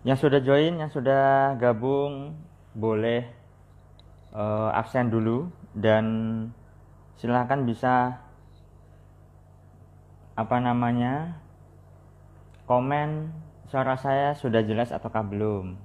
Yang 0.00 0.18
sudah 0.24 0.40
join, 0.40 0.80
yang 0.80 0.88
sudah 0.88 1.56
gabung, 1.60 2.32
boleh 2.72 3.28
uh, 4.32 4.72
absen 4.72 5.12
dulu 5.12 5.52
dan 5.76 6.04
silahkan 7.20 7.60
bisa 7.68 8.16
apa 10.38 10.56
namanya 10.56 11.36
komen 12.64 13.28
suara 13.68 14.00
saya 14.00 14.32
sudah 14.38 14.64
jelas 14.64 14.88
ataukah 14.88 15.20
belum. 15.20 15.76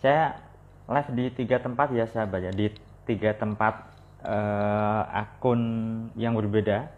Saya 0.00 0.40
live 0.88 1.10
di 1.12 1.24
tiga 1.44 1.60
tempat 1.60 1.92
ya 1.92 2.08
sahabat 2.08 2.48
ya 2.48 2.52
di 2.54 2.72
tiga 3.04 3.36
tempat 3.36 3.92
uh, 4.24 5.04
akun 5.12 5.60
yang 6.16 6.32
berbeda. 6.32 6.88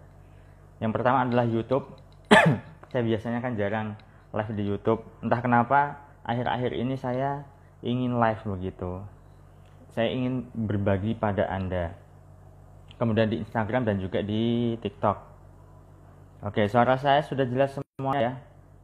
Yang 0.79 0.93
pertama 0.95 1.27
adalah 1.27 1.43
YouTube. 1.43 1.91
saya 2.95 3.03
biasanya 3.03 3.43
kan 3.43 3.59
jarang 3.59 3.99
live 4.31 4.53
di 4.55 4.63
YouTube. 4.63 5.03
Entah 5.27 5.43
kenapa 5.43 6.06
akhir-akhir 6.27 6.75
ini 6.75 6.99
saya 6.99 7.47
ingin 7.87 8.19
live 8.19 8.43
begitu. 8.43 9.01
Saya 9.95 10.11
ingin 10.13 10.51
berbagi 10.53 11.15
pada 11.17 11.47
Anda. 11.49 11.95
Kemudian 12.99 13.31
di 13.31 13.41
Instagram 13.41 13.87
dan 13.87 14.03
juga 14.03 14.21
di 14.21 14.75
TikTok. 14.83 15.17
Oke, 16.45 16.69
suara 16.69 17.01
saya 17.01 17.25
sudah 17.25 17.49
jelas 17.49 17.73
semua 17.73 18.13
ya. 18.19 18.37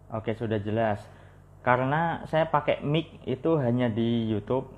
Oke, 0.09 0.33
sudah 0.33 0.57
jelas. 0.63 1.03
Karena 1.61 2.25
saya 2.31 2.49
pakai 2.49 2.81
mic 2.81 3.23
itu 3.29 3.55
hanya 3.61 3.93
di 3.93 4.27
YouTube, 4.31 4.73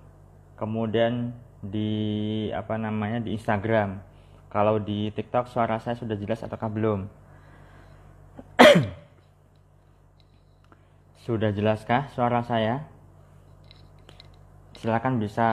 kemudian 0.59 1.33
di 1.65 2.51
apa 2.53 2.77
namanya 2.77 3.25
di 3.25 3.33
Instagram. 3.35 4.03
Kalau 4.53 4.79
di 4.79 5.11
TikTok 5.11 5.51
suara 5.51 5.81
saya 5.83 5.99
sudah 5.99 6.15
jelas 6.15 6.45
ataukah 6.45 6.71
belum? 6.71 7.11
Sudah 11.25 11.57
jelaskah 11.57 12.13
suara 12.13 12.45
saya? 12.45 12.85
Silahkan 14.77 15.17
bisa 15.17 15.49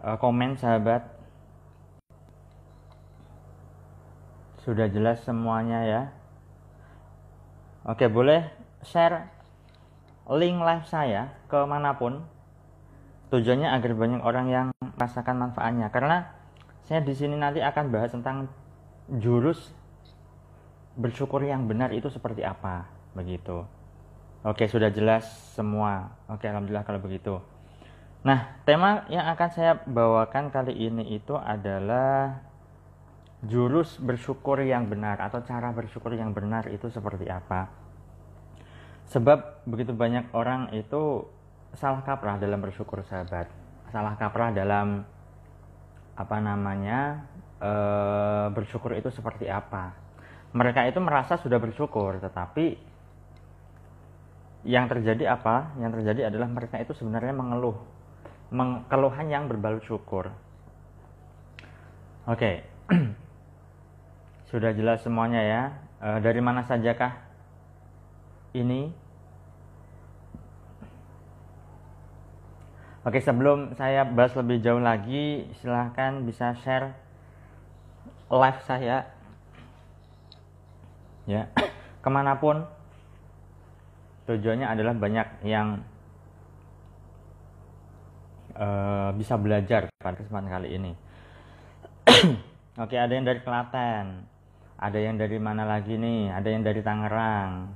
uh, 0.00 0.16
komen 0.16 0.56
sahabat. 0.56 1.04
Sudah 4.64 4.88
jelas 4.88 5.20
semuanya 5.20 5.84
ya. 5.84 6.02
Oke, 7.84 8.08
boleh 8.08 8.48
share 8.80 9.28
link 10.32 10.64
live 10.64 10.88
saya 10.88 11.36
ke 11.52 11.60
mana 11.68 11.92
pun. 12.00 12.24
Tujuannya 13.28 13.68
agar 13.68 13.92
banyak 13.92 14.24
orang 14.24 14.46
yang 14.48 14.66
merasakan 14.96 15.44
manfaatnya. 15.44 15.92
Karena 15.92 16.24
saya 16.88 17.04
di 17.04 17.12
sini 17.12 17.36
nanti 17.36 17.60
akan 17.60 17.92
bahas 17.92 18.16
tentang 18.16 18.48
jurus 19.12 19.76
bersyukur 20.96 21.44
yang 21.44 21.68
benar 21.68 21.92
itu 21.92 22.08
seperti 22.08 22.48
apa 22.48 22.97
begitu. 23.12 23.64
Oke, 24.46 24.70
sudah 24.70 24.88
jelas 24.88 25.26
semua. 25.52 26.14
Oke, 26.30 26.46
alhamdulillah 26.46 26.86
kalau 26.86 27.02
begitu. 27.02 27.42
Nah, 28.22 28.58
tema 28.66 29.06
yang 29.10 29.26
akan 29.30 29.48
saya 29.50 29.72
bawakan 29.86 30.50
kali 30.50 30.74
ini 30.74 31.14
itu 31.14 31.38
adalah 31.38 32.42
jurus 33.46 33.98
bersyukur 34.02 34.58
yang 34.66 34.90
benar 34.90 35.22
atau 35.22 35.38
cara 35.46 35.70
bersyukur 35.70 36.10
yang 36.14 36.34
benar 36.34 36.66
itu 36.70 36.90
seperti 36.90 37.30
apa. 37.30 37.70
Sebab 39.08 39.64
begitu 39.64 39.94
banyak 39.94 40.34
orang 40.34 40.74
itu 40.74 41.24
salah 41.72 42.02
kaprah 42.02 42.36
dalam 42.36 42.58
bersyukur 42.58 43.06
sahabat. 43.06 43.48
Salah 43.94 44.18
kaprah 44.18 44.52
dalam 44.52 45.06
apa 46.18 46.36
namanya 46.42 47.24
e, 47.62 47.72
bersyukur 48.52 48.98
itu 48.98 49.08
seperti 49.14 49.46
apa. 49.46 49.94
Mereka 50.52 50.90
itu 50.90 50.98
merasa 50.98 51.38
sudah 51.38 51.56
bersyukur, 51.62 52.18
tetapi 52.18 52.87
yang 54.66 54.90
terjadi 54.90 55.34
apa? 55.34 55.74
Yang 55.78 56.00
terjadi 56.00 56.34
adalah 56.34 56.48
mereka 56.50 56.82
itu 56.82 56.94
sebenarnya 56.94 57.34
mengeluh, 57.34 57.78
keluhan 58.90 59.26
yang 59.30 59.46
berbalut 59.46 59.82
syukur. 59.86 60.30
Oke, 62.26 62.66
sudah 64.50 64.74
jelas 64.74 65.04
semuanya 65.04 65.42
ya. 65.42 65.62
E, 65.98 66.08
dari 66.20 66.40
mana 66.42 66.66
sajakah 66.66 67.14
ini? 68.56 68.90
Oke, 73.06 73.24
sebelum 73.24 73.72
saya 73.78 74.04
bahas 74.04 74.36
lebih 74.36 74.60
jauh 74.60 74.82
lagi, 74.82 75.48
silahkan 75.62 76.26
bisa 76.26 76.52
share 76.60 76.92
live 78.28 78.60
saya 78.68 79.08
ya 81.28 81.48
ke 82.04 82.08
mana 82.08 82.40
pun 82.40 82.64
tujuannya 84.28 84.68
adalah 84.68 84.92
banyak 84.92 85.28
yang 85.48 85.80
uh, 88.52 89.10
bisa 89.16 89.40
belajar 89.40 89.88
pada 89.96 90.20
kesempatan 90.20 90.52
kali 90.52 90.68
ini. 90.76 90.92
Oke, 92.82 92.94
ada 93.00 93.10
yang 93.10 93.24
dari 93.24 93.40
Klaten, 93.40 94.28
ada 94.76 94.98
yang 95.00 95.16
dari 95.16 95.40
mana 95.40 95.64
lagi 95.64 95.96
nih? 95.96 96.30
Ada 96.30 96.48
yang 96.52 96.62
dari 96.62 96.80
Tangerang, 96.84 97.72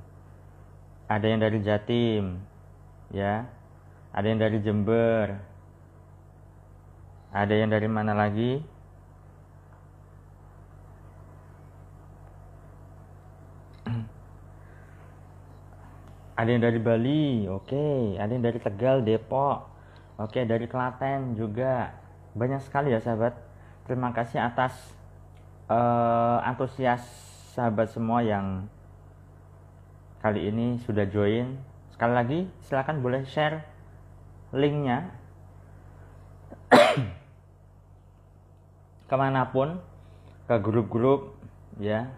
ada 1.09 1.25
yang 1.25 1.39
dari 1.41 1.59
Jatim, 1.59 2.37
ya, 3.09 3.49
ada 4.13 4.25
yang 4.29 4.39
dari 4.39 4.57
Jember, 4.61 5.41
ada 7.33 7.53
yang 7.53 7.73
dari 7.73 7.89
mana 7.89 8.13
lagi? 8.13 8.72
Ada 16.43 16.51
yang 16.51 16.59
dari 16.59 16.79
Bali 16.83 17.47
oke. 17.47 18.19
Ada 18.19 18.31
yang 18.35 18.43
dari 18.43 18.59
Tegal 18.59 18.99
Depok 18.99 19.63
oke. 20.19 20.35
Dari 20.43 20.67
Klaten 20.67 21.39
juga. 21.39 21.95
Banyak 22.35 22.59
sekali 22.59 22.91
ya 22.91 22.99
sahabat. 22.99 23.31
Terima 23.87 24.11
kasih 24.11 24.43
atas 24.43 24.75
uh, 25.71 26.43
antusias 26.43 26.99
sahabat 27.55 27.95
semua 27.95 28.19
yang 28.19 28.67
kali 30.19 30.51
ini 30.51 30.83
sudah 30.83 31.07
join. 31.07 31.55
Sekali 31.95 32.11
lagi 32.11 32.39
silahkan 32.67 32.99
boleh 32.99 33.23
share 33.23 33.63
linknya. 34.51 35.15
Ke 39.07 39.15
mana 39.15 39.47
pun 39.47 39.79
ke 40.43 40.59
grup-grup 40.59 41.39
ya 41.79 42.11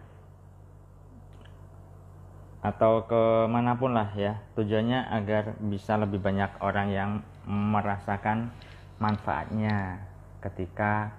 atau 2.65 3.05
ke 3.05 3.45
mana 3.45 3.77
pun 3.77 3.93
lah 3.93 4.09
ya. 4.17 4.41
Tujuannya 4.57 5.13
agar 5.13 5.53
bisa 5.61 6.01
lebih 6.01 6.17
banyak 6.17 6.49
orang 6.65 6.89
yang 6.89 7.11
merasakan 7.45 8.49
manfaatnya 8.97 10.01
ketika 10.41 11.13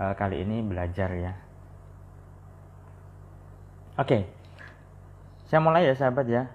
uh, 0.00 0.16
kali 0.16 0.40
ini 0.40 0.64
belajar 0.64 1.12
ya. 1.12 1.36
Oke. 4.00 4.24
Saya 5.46 5.60
mulai 5.60 5.84
ya 5.84 5.94
sahabat 5.94 6.26
ya. 6.32 6.48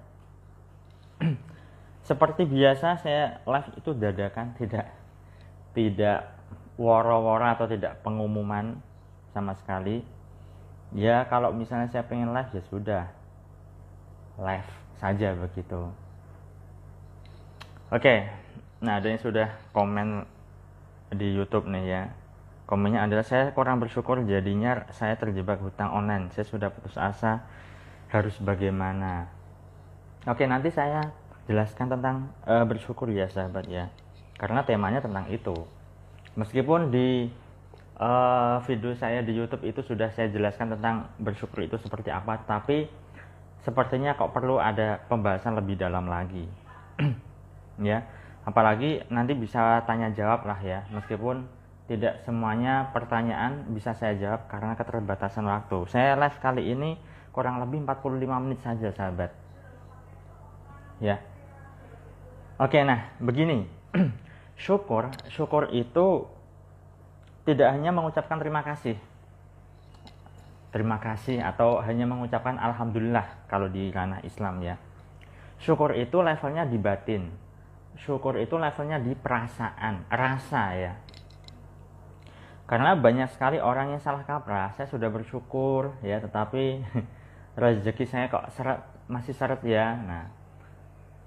Seperti 2.09 2.50
biasa 2.50 2.97
saya 2.97 3.46
live 3.46 3.69
itu 3.78 3.94
dadakan 3.94 4.58
tidak 4.58 4.90
tidak 5.78 6.34
woro-woro 6.81 7.46
atau 7.46 7.69
tidak 7.69 8.02
pengumuman 8.02 8.81
sama 9.38 9.53
sekali. 9.53 10.02
Ya 10.91 11.23
kalau 11.29 11.53
misalnya 11.53 11.88
saya 11.94 12.03
pengen 12.03 12.34
live 12.34 12.52
ya 12.52 12.63
sudah 12.68 13.21
live 14.41 14.69
saja 14.97 15.38
begitu. 15.38 15.94
Oke, 17.94 18.25
nah 18.81 18.97
ada 18.97 19.07
yang 19.07 19.22
sudah 19.22 19.53
komen 19.75 20.25
di 21.13 21.38
YouTube 21.38 21.69
nih 21.69 21.85
ya. 21.85 22.03
Komennya 22.66 23.03
adalah 23.03 23.28
saya 23.28 23.52
kurang 23.52 23.84
bersyukur 23.84 24.24
jadinya 24.24 24.88
saya 24.96 25.19
terjebak 25.19 25.59
hutang 25.59 25.91
online. 25.91 26.31
Saya 26.31 26.47
sudah 26.47 26.72
putus 26.72 26.96
asa 26.96 27.44
harus 28.07 28.35
bagaimana. 28.40 29.28
Oke, 30.24 30.47
nanti 30.47 30.72
saya 30.72 31.12
jelaskan 31.52 31.91
tentang 31.91 32.31
uh, 32.47 32.64
bersyukur 32.64 33.11
ya 33.11 33.28
sahabat 33.28 33.67
ya. 33.67 33.91
Karena 34.40 34.64
temanya 34.64 35.03
tentang 35.03 35.28
itu. 35.28 35.67
Meskipun 36.40 36.96
di 36.96 37.28
uh, 37.99 38.64
video 38.64 38.96
saya 38.96 39.20
di 39.20 39.35
YouTube 39.35 39.67
itu 39.67 39.84
sudah 39.84 40.08
saya 40.16 40.32
jelaskan 40.32 40.79
tentang 40.79 41.11
bersyukur 41.20 41.67
itu 41.67 41.76
seperti 41.76 42.08
apa, 42.08 42.40
tapi 42.47 42.88
sepertinya 43.61 44.17
kok 44.17 44.34
perlu 44.34 44.58
ada 44.58 45.02
pembahasan 45.05 45.58
lebih 45.58 45.78
dalam 45.78 46.09
lagi. 46.09 46.46
Ya 47.81 48.05
apalagi 48.46 49.05
nanti 49.09 49.34
bisa 49.34 49.81
tanya 49.90 50.13
jawab 50.13 50.46
lah 50.46 50.59
ya. 50.61 50.85
Meskipun 50.93 51.46
tidak 51.90 52.22
semuanya 52.23 52.93
pertanyaan 52.93 53.66
bisa 53.73 53.97
saya 53.97 54.13
jawab 54.22 54.46
karena 54.46 54.78
keterbatasan 54.78 55.46
waktu. 55.49 55.90
Saya 55.90 56.13
live 56.13 56.37
kali 56.37 56.69
ini 56.69 56.99
kurang 57.34 57.58
lebih 57.58 57.81
45 57.81 58.43
menit 58.43 58.59
saja 58.61 58.93
sahabat. 58.93 59.34
Ya. 61.02 61.17
Oke 62.61 62.85
nah 62.85 63.09
begini. 63.17 63.66
Syukur 64.61 65.09
syukur 65.34 65.73
itu 65.73 66.29
tidak 67.49 67.73
hanya 67.73 67.90
mengucapkan 67.90 68.37
terima 68.37 68.61
kasih 68.61 68.93
terima 70.72 70.97
kasih 71.03 71.44
atau 71.44 71.84
hanya 71.84 72.08
mengucapkan 72.08 72.56
alhamdulillah 72.56 73.46
kalau 73.52 73.68
di 73.68 73.91
ranah 73.91 74.23
Islam 74.23 74.64
ya. 74.64 74.76
syukur 75.62 75.94
itu 75.94 76.26
levelnya 76.26 76.66
di 76.66 76.82
batin. 76.82 77.29
Syukur 78.02 78.40
itu 78.41 78.58
levelnya 78.58 78.97
di 78.97 79.14
perasaan 79.14 80.09
rasa 80.09 80.64
ya. 80.73 80.94
Karena 82.66 82.96
banyak 82.97 83.29
sekali 83.35 83.59
orang 83.59 83.94
yang 83.94 84.02
salah 84.02 84.26
kaprah 84.26 84.73
saya 84.73 84.88
sudah 84.90 85.12
bersyukur 85.12 85.94
ya 86.02 86.18
tetapi 86.23 86.82
rezeki 87.62 88.06
saya 88.08 88.26
kok 88.32 88.47
seret, 88.56 88.82
masih 89.06 89.35
seret 89.38 89.62
ya. 89.62 89.94
Nah 90.02 90.34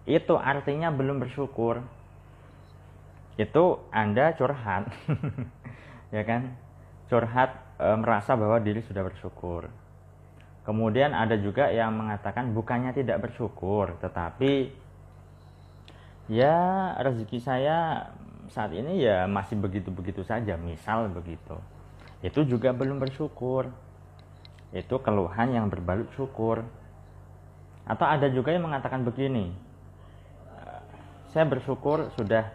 itu 0.08 0.34
artinya 0.34 0.90
belum 0.90 1.22
bersyukur. 1.22 1.84
Itu 3.36 3.86
anda 3.92 4.34
curhat 4.34 4.88
ya 6.16 6.22
kan 6.26 6.58
curhat 7.14 7.54
e, 7.78 7.86
merasa 7.94 8.34
bahwa 8.34 8.58
diri 8.58 8.82
sudah 8.82 9.06
bersyukur. 9.06 9.70
Kemudian 10.66 11.14
ada 11.14 11.38
juga 11.38 11.70
yang 11.70 11.94
mengatakan 11.94 12.50
bukannya 12.50 12.90
tidak 12.90 13.22
bersyukur 13.22 13.94
tetapi 14.02 14.74
ya 16.26 16.90
rezeki 16.98 17.38
saya 17.38 18.10
saat 18.50 18.74
ini 18.74 18.98
ya 18.98 19.30
masih 19.30 19.54
begitu-begitu 19.54 20.26
saja 20.26 20.58
misal 20.58 21.06
begitu. 21.14 21.54
Itu 22.26 22.42
juga 22.42 22.74
belum 22.74 22.98
bersyukur. 22.98 23.70
Itu 24.74 24.98
keluhan 24.98 25.54
yang 25.54 25.70
berbalut 25.70 26.10
syukur. 26.18 26.66
Atau 27.86 28.10
ada 28.10 28.26
juga 28.26 28.50
yang 28.50 28.66
mengatakan 28.66 29.06
begini 29.06 29.54
saya 31.34 31.50
bersyukur 31.50 32.14
sudah 32.14 32.46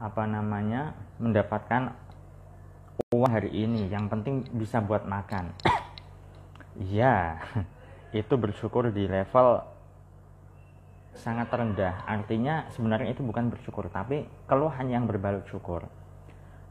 apa 0.00 0.24
namanya 0.24 0.96
mendapatkan 1.20 1.92
uang 3.08 3.32
hari 3.32 3.50
ini 3.52 3.88
yang 3.88 4.12
penting 4.12 4.44
bisa 4.52 4.84
buat 4.84 5.08
makan 5.08 5.56
iya 6.76 7.40
itu 8.20 8.34
bersyukur 8.36 8.92
di 8.92 9.08
level 9.08 9.64
sangat 11.16 11.48
rendah 11.48 12.04
artinya 12.04 12.68
sebenarnya 12.70 13.16
itu 13.16 13.24
bukan 13.24 13.48
bersyukur 13.48 13.88
tapi 13.88 14.28
keluhan 14.44 14.86
yang 14.92 15.08
berbalut 15.08 15.48
syukur 15.48 15.88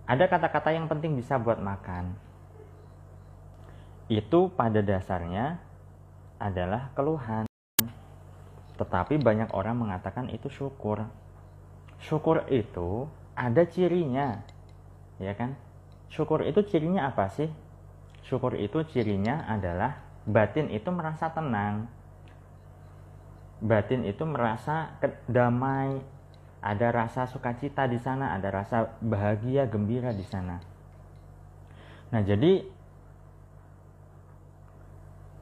ada 0.05 0.25
kata-kata 0.29 0.73
yang 0.73 0.85
penting 0.85 1.17
bisa 1.17 1.41
buat 1.41 1.57
makan 1.57 2.13
itu 4.09 4.49
pada 4.53 4.81
dasarnya 4.81 5.61
adalah 6.41 6.89
keluhan 6.97 7.49
tetapi 8.79 9.19
banyak 9.19 9.51
orang 9.51 9.75
mengatakan 9.75 10.31
itu 10.31 10.47
syukur. 10.47 11.03
Syukur 11.99 12.47
itu 12.47 13.11
ada 13.35 13.67
cirinya. 13.67 14.39
Ya 15.19 15.35
kan? 15.35 15.59
Syukur 16.09 16.41
itu 16.45 16.65
cirinya 16.65 17.09
apa 17.09 17.29
sih? 17.29 17.49
Syukur 18.25 18.57
itu 18.57 18.81
cirinya 18.89 19.45
adalah 19.45 20.01
batin 20.25 20.69
itu 20.73 20.89
merasa 20.89 21.29
tenang. 21.29 21.89
Batin 23.59 24.07
itu 24.07 24.23
merasa 24.23 24.95
damai, 25.27 25.99
ada 26.59 26.87
rasa 26.91 27.27
sukacita 27.27 27.87
di 27.87 27.99
sana, 27.99 28.35
ada 28.35 28.49
rasa 28.51 28.95
bahagia, 28.99 29.67
gembira 29.67 30.11
di 30.11 30.23
sana. 30.23 30.59
Nah, 32.09 32.21
jadi 32.23 32.65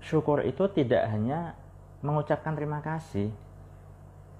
syukur 0.03 0.43
itu 0.43 0.67
tidak 0.71 1.07
hanya 1.09 1.55
mengucapkan 2.03 2.53
terima 2.53 2.79
kasih. 2.83 3.31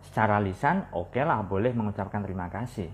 Secara 0.06 0.40
lisan, 0.40 0.88
oke 0.94 1.18
okay 1.18 1.24
lah 1.26 1.44
boleh 1.44 1.74
mengucapkan 1.74 2.24
terima 2.24 2.48
kasih. 2.48 2.88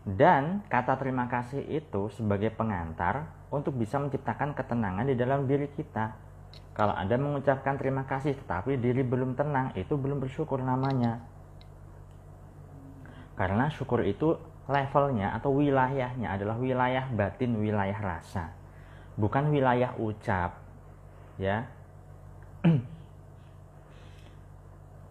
Dan 0.00 0.64
kata 0.66 0.96
terima 0.96 1.28
kasih 1.28 1.60
itu 1.68 2.08
sebagai 2.16 2.48
pengantar 2.56 3.28
untuk 3.52 3.76
bisa 3.76 4.00
menciptakan 4.00 4.56
ketenangan 4.56 5.04
di 5.04 5.12
dalam 5.12 5.44
diri 5.44 5.68
kita. 5.68 6.16
Kalau 6.72 6.96
Anda 6.96 7.20
mengucapkan 7.20 7.76
terima 7.76 8.08
kasih 8.08 8.32
tetapi 8.40 8.80
diri 8.80 9.04
belum 9.04 9.36
tenang, 9.36 9.76
itu 9.76 10.00
belum 10.00 10.24
bersyukur 10.24 10.64
namanya. 10.64 11.20
Karena 13.36 13.68
syukur 13.68 14.00
itu 14.08 14.40
levelnya 14.70 15.36
atau 15.36 15.52
wilayahnya 15.52 16.32
adalah 16.40 16.56
wilayah 16.56 17.04
batin, 17.12 17.60
wilayah 17.60 18.00
rasa. 18.00 18.56
Bukan 19.20 19.52
wilayah 19.52 19.92
ucap. 20.00 20.56
Ya. 21.36 21.68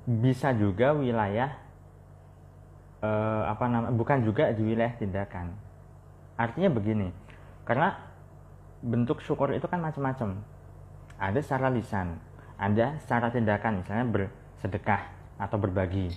bisa 0.09 0.49
juga 0.57 0.97
wilayah 0.97 1.53
eh, 3.03 3.43
apa 3.47 3.65
namanya 3.67 3.95
bukan 3.95 4.23
juga 4.23 4.51
di 4.53 4.61
wilayah 4.63 4.93
tindakan. 4.95 5.55
Artinya 6.39 6.71
begini 6.71 7.11
karena 7.67 7.95
bentuk 8.79 9.19
syukur 9.23 9.51
itu 9.51 9.67
kan 9.67 9.83
macam-macam. 9.83 10.39
Ada 11.19 11.43
secara 11.43 11.67
lisan 11.67 12.15
ada 12.59 12.99
secara 12.99 13.31
tindakan 13.31 13.79
misalnya 13.81 14.05
bersedekah 14.05 15.01
atau 15.39 15.55
berbagi. 15.55 16.11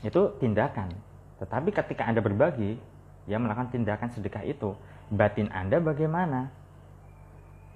Itu 0.00 0.40
tindakan. 0.40 0.88
Tetapi 1.36 1.68
ketika 1.68 2.08
anda 2.08 2.24
berbagi 2.24 2.80
ya 3.28 3.36
melakukan 3.36 3.70
tindakan 3.70 4.08
sedekah 4.08 4.42
itu 4.48 4.72
batin 5.12 5.52
anda 5.52 5.78
bagaimana? 5.78 6.48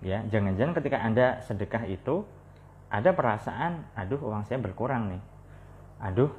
Ya 0.00 0.24
jangan-jangan 0.32 0.72
ketika 0.80 0.98
anda 1.04 1.44
sedekah 1.44 1.84
itu 1.84 2.24
ada 2.88 3.12
perasaan 3.12 3.84
aduh 3.92 4.18
uang 4.24 4.48
saya 4.48 4.64
berkurang 4.64 5.12
nih. 5.12 5.22
Aduh 6.00 6.32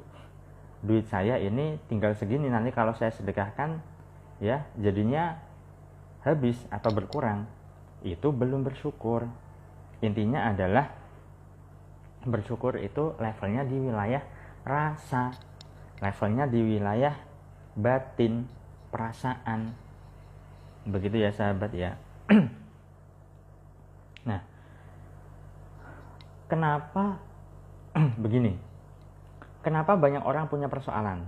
duit 0.86 1.10
saya 1.10 1.42
ini 1.42 1.82
tinggal 1.90 2.14
segini 2.14 2.48
nanti 2.48 2.70
kalau 2.70 2.94
saya 2.94 3.10
sedekahkan 3.10 3.82
ya 4.38 4.66
jadinya 4.78 5.42
habis 6.22 6.60
atau 6.70 6.92
berkurang. 6.92 7.48
Itu 8.06 8.30
belum 8.36 8.68
bersyukur. 8.68 9.26
Intinya 10.04 10.54
adalah 10.54 10.94
bersyukur 12.28 12.78
itu 12.78 13.16
levelnya 13.18 13.64
di 13.64 13.78
wilayah 13.80 14.22
rasa 14.68 15.32
levelnya 16.04 16.46
di 16.46 16.60
wilayah 16.62 17.16
batin 17.74 18.46
perasaan. 18.94 19.74
Begitu 20.86 21.24
ya 21.24 21.32
sahabat 21.34 21.72
ya. 21.74 21.92
Nah 24.28 24.44
kenapa 26.52 27.16
begini 28.24 28.67
Kenapa 29.68 30.00
banyak 30.00 30.24
orang 30.24 30.48
punya 30.48 30.72
persoalan? 30.72 31.28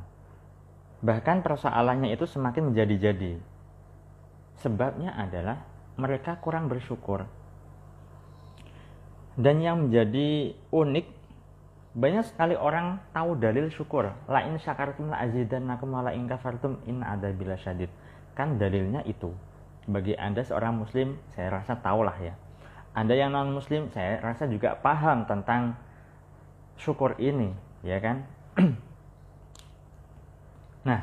Bahkan 1.03 1.43
persoalannya 1.43 2.15
itu 2.15 2.23
semakin 2.23 2.71
menjadi-jadi. 2.71 3.35
Sebabnya 4.63 5.11
adalah 5.11 5.67
mereka 5.99 6.39
kurang 6.39 6.71
bersyukur. 6.71 7.27
Dan 9.35 9.59
yang 9.59 9.83
menjadi 9.83 10.55
unik, 10.71 11.05
banyak 11.99 12.31
sekali 12.31 12.55
orang 12.55 13.03
tahu 13.11 13.35
dalil 13.35 13.67
syukur. 13.75 14.07
La 14.31 14.47
in 14.47 14.55
syakartum 14.55 15.11
la 15.11 15.19
azidannakum 15.19 15.91
wa 15.91 16.07
la 16.07 16.15
in 16.15 16.23
kafartum 16.23 16.79
in 16.87 17.03
bila 17.35 17.59
syadid. 17.59 17.91
Kan 18.39 18.55
dalilnya 18.55 19.03
itu. 19.03 19.35
Bagi 19.83 20.15
Anda 20.15 20.47
seorang 20.47 20.79
muslim, 20.79 21.19
saya 21.35 21.59
rasa 21.59 21.75
tahulah 21.75 22.15
ya. 22.23 22.39
Anda 22.95 23.19
yang 23.19 23.35
non 23.35 23.51
muslim, 23.51 23.91
saya 23.91 24.23
rasa 24.23 24.47
juga 24.47 24.79
paham 24.79 25.27
tentang 25.27 25.75
syukur 26.79 27.19
ini 27.19 27.67
ya 27.83 27.99
kan? 28.03 28.27
nah, 30.87 31.01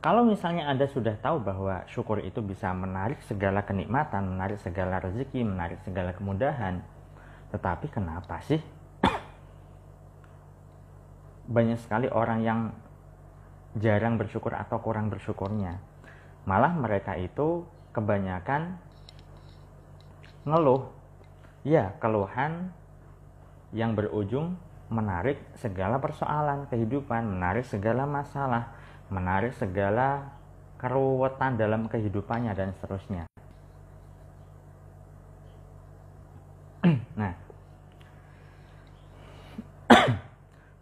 kalau 0.00 0.24
misalnya 0.24 0.70
Anda 0.70 0.88
sudah 0.88 1.16
tahu 1.20 1.42
bahwa 1.42 1.84
syukur 1.90 2.22
itu 2.22 2.40
bisa 2.40 2.72
menarik 2.72 3.20
segala 3.26 3.66
kenikmatan, 3.66 4.36
menarik 4.36 4.58
segala 4.62 5.02
rezeki, 5.02 5.44
menarik 5.44 5.82
segala 5.84 6.16
kemudahan, 6.16 6.80
tetapi 7.52 7.92
kenapa 7.92 8.40
sih 8.44 8.62
banyak 11.54 11.78
sekali 11.82 12.08
orang 12.08 12.40
yang 12.42 12.60
jarang 13.76 14.16
bersyukur 14.16 14.56
atau 14.56 14.80
kurang 14.80 15.12
bersyukurnya? 15.12 15.76
Malah 16.46 16.72
mereka 16.78 17.18
itu 17.18 17.66
kebanyakan 17.90 18.78
ngeluh. 20.46 20.94
Ya, 21.66 21.98
keluhan 21.98 22.70
yang 23.74 23.98
berujung 23.98 24.54
menarik 24.86 25.42
segala 25.58 25.98
persoalan 25.98 26.70
kehidupan, 26.70 27.26
menarik 27.26 27.66
segala 27.66 28.06
masalah, 28.06 28.70
menarik 29.10 29.50
segala 29.58 30.30
keruwetan 30.78 31.58
dalam 31.58 31.90
kehidupannya 31.90 32.54
dan 32.54 32.70
seterusnya. 32.78 33.26
nah, 37.18 37.34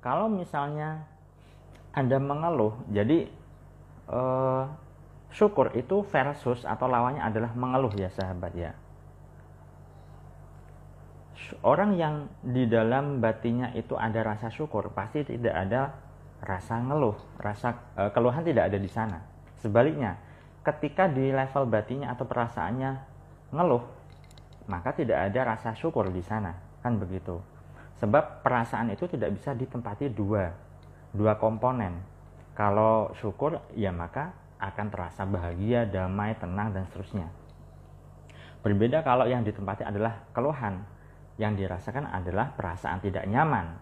kalau 0.04 0.28
misalnya 0.28 1.08
Anda 1.96 2.20
mengeluh, 2.20 2.76
jadi 2.92 3.30
eh, 4.12 4.64
syukur 5.32 5.72
itu 5.74 6.06
versus 6.12 6.62
atau 6.62 6.86
lawannya 6.86 7.24
adalah 7.24 7.50
mengeluh 7.56 7.90
ya 7.98 8.06
sahabat 8.12 8.54
ya 8.54 8.72
orang 11.66 11.98
yang 11.98 12.14
di 12.40 12.64
dalam 12.70 13.18
batinnya 13.18 13.74
itu 13.76 13.98
ada 13.98 14.22
rasa 14.22 14.48
syukur 14.48 14.92
pasti 14.94 15.26
tidak 15.26 15.54
ada 15.54 15.92
rasa 16.44 16.78
ngeluh, 16.80 17.16
rasa 17.40 17.74
e, 17.96 18.12
keluhan 18.12 18.44
tidak 18.44 18.70
ada 18.70 18.78
di 18.78 18.90
sana. 18.90 19.18
Sebaliknya, 19.58 20.20
ketika 20.60 21.08
di 21.08 21.32
level 21.32 21.64
batinnya 21.68 22.12
atau 22.12 22.28
perasaannya 22.28 22.90
ngeluh, 23.52 23.84
maka 24.68 24.92
tidak 24.92 25.32
ada 25.32 25.56
rasa 25.56 25.72
syukur 25.72 26.12
di 26.12 26.20
sana, 26.20 26.52
kan 26.84 27.00
begitu. 27.00 27.40
Sebab 28.00 28.44
perasaan 28.44 28.92
itu 28.92 29.08
tidak 29.08 29.32
bisa 29.36 29.56
ditempati 29.56 30.12
dua. 30.12 30.52
dua 31.14 31.38
komponen. 31.40 32.04
Kalau 32.52 33.14
syukur, 33.18 33.58
ya 33.72 33.90
maka 33.94 34.34
akan 34.60 34.86
terasa 34.92 35.24
bahagia, 35.26 35.88
damai, 35.88 36.36
tenang, 36.38 36.74
dan 36.74 36.84
seterusnya. 36.90 37.28
Berbeda 38.64 39.04
kalau 39.04 39.28
yang 39.28 39.44
ditempati 39.44 39.84
adalah 39.84 40.24
keluhan. 40.32 40.80
Yang 41.34 41.66
dirasakan 41.66 42.06
adalah 42.06 42.54
perasaan 42.54 43.02
tidak 43.02 43.26
nyaman, 43.26 43.74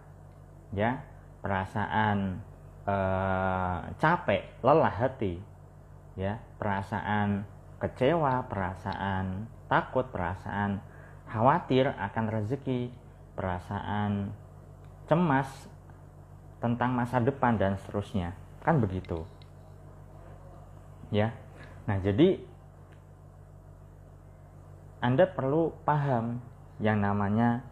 ya, 0.73 0.97
perasaan 1.45 2.41
eh, 2.89 3.79
capek, 4.01 4.41
lelah 4.65 4.93
hati, 4.93 5.37
ya, 6.17 6.41
perasaan 6.57 7.45
kecewa, 7.77 8.49
perasaan 8.49 9.45
takut, 9.69 10.07
perasaan 10.09 10.81
khawatir 11.29 11.93
akan 11.93 12.25
rezeki, 12.29 12.89
perasaan 13.37 14.33
cemas 15.09 15.49
tentang 16.63 16.95
masa 16.95 17.19
depan 17.19 17.59
dan 17.59 17.75
seterusnya. 17.75 18.31
Kan 18.63 18.79
begitu. 18.79 19.27
Ya. 21.11 21.35
Nah, 21.83 21.99
jadi 21.99 22.39
Anda 25.03 25.27
perlu 25.27 25.75
paham 25.83 26.39
yang 26.83 26.99
namanya 26.99 27.63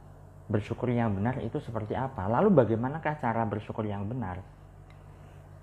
bersyukur 0.47 0.87
yang 0.87 1.11
benar 1.11 1.35
itu 1.43 1.59
seperti 1.59 1.91
apa. 1.91 2.31
Lalu 2.31 2.47
bagaimanakah 2.63 3.19
cara 3.19 3.43
bersyukur 3.43 3.83
yang 3.83 4.07
benar? 4.07 4.39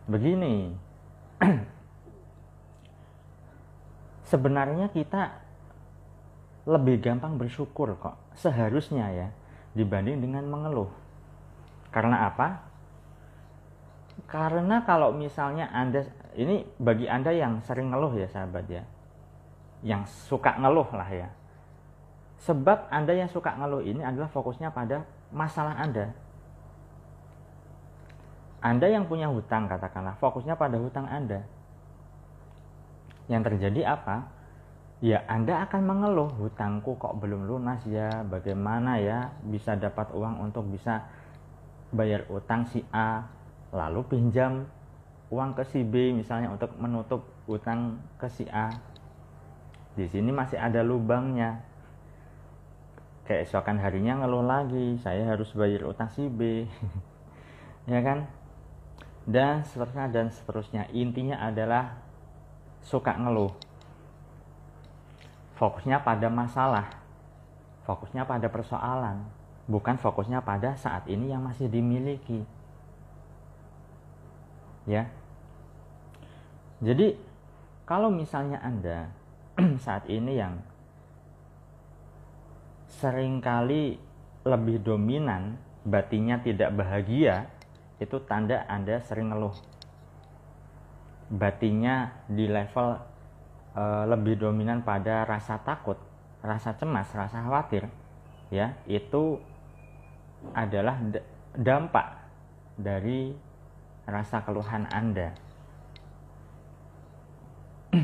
Begini. 0.05 0.76
Sebenarnya 4.31 4.93
kita 4.93 5.40
lebih 6.69 7.00
gampang 7.00 7.40
bersyukur 7.40 7.97
kok 7.97 8.21
seharusnya 8.37 9.09
ya 9.09 9.28
dibanding 9.73 10.21
dengan 10.21 10.45
mengeluh. 10.45 10.93
Karena 11.88 12.28
apa? 12.28 12.69
Karena 14.28 14.85
kalau 14.85 15.17
misalnya 15.17 15.73
Anda 15.73 16.05
ini 16.37 16.69
bagi 16.76 17.09
Anda 17.09 17.33
yang 17.33 17.64
sering 17.64 17.88
ngeluh 17.88 18.12
ya 18.21 18.28
sahabat 18.28 18.69
ya. 18.69 18.85
Yang 19.81 20.12
suka 20.28 20.61
ngeluh 20.61 20.93
lah 20.93 21.09
ya. 21.09 21.28
Sebab 22.38 22.87
Anda 22.90 23.18
yang 23.18 23.30
suka 23.30 23.54
ngeluh 23.59 23.83
ini 23.83 24.02
adalah 24.02 24.30
fokusnya 24.30 24.71
pada 24.71 25.02
masalah 25.35 25.75
Anda. 25.75 26.14
Anda 28.59 28.87
yang 28.90 29.07
punya 29.07 29.30
hutang 29.30 29.71
katakanlah 29.71 30.18
fokusnya 30.18 30.59
pada 30.59 30.78
hutang 30.78 31.07
Anda. 31.07 31.47
Yang 33.30 33.54
terjadi 33.54 33.95
apa? 33.95 34.26
Ya 34.99 35.23
Anda 35.30 35.62
akan 35.62 35.83
mengeluh 35.87 36.30
hutangku 36.35 36.99
kok 36.99 37.23
belum 37.23 37.47
lunas 37.47 37.87
ya, 37.87 38.26
bagaimana 38.26 38.99
ya 38.99 39.30
bisa 39.47 39.78
dapat 39.78 40.11
uang 40.11 40.42
untuk 40.42 40.66
bisa 40.66 41.07
bayar 41.95 42.26
utang 42.26 42.66
si 42.66 42.83
A, 42.90 43.23
lalu 43.71 44.02
pinjam 44.11 44.66
uang 45.30 45.54
ke 45.54 45.62
si 45.71 45.85
B 45.85 46.11
misalnya 46.16 46.50
untuk 46.50 46.75
menutup 46.83 47.30
utang 47.47 48.02
ke 48.18 48.26
si 48.26 48.42
A. 48.50 48.75
Di 49.95 50.11
sini 50.11 50.35
masih 50.35 50.59
ada 50.59 50.83
lubangnya. 50.83 51.68
Keesokan 53.29 53.77
harinya 53.77 54.25
ngeluh 54.25 54.41
lagi, 54.41 54.97
saya 55.05 55.29
harus 55.29 55.53
bayar 55.53 55.85
utang 55.85 56.09
si 56.09 56.25
B. 56.33 56.65
ya 57.93 58.01
kan? 58.01 58.25
Dan 59.29 59.61
seterusnya 59.69 60.09
dan 60.09 60.33
seterusnya. 60.33 60.89
Intinya 60.97 61.37
adalah 61.45 62.01
suka 62.81 63.13
ngeluh. 63.21 63.53
Fokusnya 65.61 66.01
pada 66.01 66.33
masalah. 66.33 66.89
Fokusnya 67.85 68.25
pada 68.25 68.49
persoalan, 68.49 69.29
bukan 69.69 70.01
fokusnya 70.01 70.41
pada 70.41 70.73
saat 70.81 71.05
ini 71.13 71.29
yang 71.29 71.45
masih 71.45 71.69
dimiliki 71.69 72.49
ya 74.89 75.05
jadi 76.81 77.13
kalau 77.85 78.09
misalnya 78.09 78.57
anda 78.65 79.13
saat 79.85 80.09
ini 80.09 80.41
yang 80.41 80.57
sering 82.88 83.45
kali 83.45 84.00
lebih 84.49 84.80
dominan 84.80 85.61
batinnya 85.85 86.40
tidak 86.40 86.73
bahagia 86.73 87.47
itu 88.00 88.16
tanda 88.25 88.64
anda 88.66 88.99
sering 89.04 89.28
ngeluh 89.28 89.54
batinnya 91.28 92.25
di 92.25 92.49
level 92.49 92.97
e, 93.76 93.83
lebih 94.09 94.40
dominan 94.40 94.80
pada 94.80 95.28
rasa 95.28 95.61
takut 95.61 96.00
rasa 96.40 96.73
cemas 96.80 97.12
rasa 97.12 97.45
khawatir 97.45 97.85
ya 98.49 98.73
itu 98.88 99.37
adalah 100.57 100.97
dampak 101.52 102.07
dari 102.78 103.35
rasa 104.07 104.40
keluhan 104.47 104.87
Anda. 104.88 105.35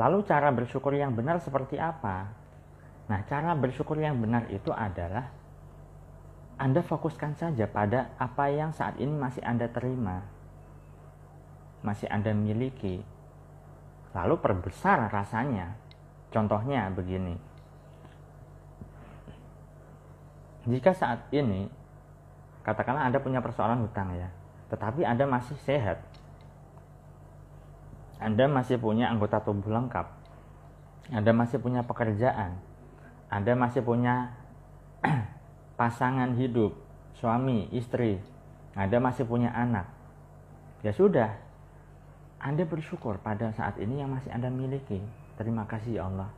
Lalu 0.00 0.18
cara 0.26 0.50
bersyukur 0.50 0.92
yang 0.92 1.14
benar 1.14 1.38
seperti 1.40 1.78
apa? 1.78 2.41
Nah, 3.10 3.20
cara 3.26 3.54
bersyukur 3.58 3.98
yang 3.98 4.18
benar 4.22 4.46
itu 4.52 4.70
adalah 4.70 5.30
Anda 6.60 6.84
fokuskan 6.84 7.34
saja 7.34 7.66
pada 7.66 8.14
apa 8.20 8.46
yang 8.52 8.70
saat 8.70 9.00
ini 9.02 9.10
masih 9.10 9.42
Anda 9.42 9.66
terima. 9.66 10.22
Masih 11.82 12.06
Anda 12.06 12.30
miliki. 12.30 13.02
Lalu 14.14 14.38
perbesar 14.38 15.10
rasanya. 15.10 15.74
Contohnya 16.30 16.86
begini. 16.94 17.34
Jika 20.62 20.94
saat 20.94 21.26
ini 21.34 21.66
katakanlah 22.62 23.10
Anda 23.10 23.18
punya 23.18 23.42
persoalan 23.42 23.82
hutang 23.82 24.14
ya 24.14 24.30
tetapi 24.72 25.04
Anda 25.04 25.28
masih 25.28 25.60
sehat. 25.68 26.00
Anda 28.16 28.48
masih 28.48 28.80
punya 28.80 29.12
anggota 29.12 29.44
tubuh 29.44 29.68
lengkap. 29.68 30.08
Anda 31.12 31.32
masih 31.36 31.60
punya 31.60 31.84
pekerjaan. 31.84 32.56
Anda 33.32 33.56
masih 33.56 33.80
punya 33.80 34.36
pasangan 35.80 36.36
hidup, 36.36 36.76
suami, 37.16 37.72
istri. 37.72 38.20
Anda 38.76 39.00
masih 39.00 39.24
punya 39.24 39.48
anak. 39.56 39.88
Ya 40.84 40.92
sudah. 40.92 41.32
Anda 42.36 42.68
bersyukur 42.68 43.16
pada 43.24 43.48
saat 43.56 43.80
ini 43.80 44.04
yang 44.04 44.12
masih 44.12 44.28
Anda 44.28 44.52
miliki. 44.52 45.00
Terima 45.40 45.64
kasih 45.64 45.96
ya 45.96 46.12
Allah 46.12 46.28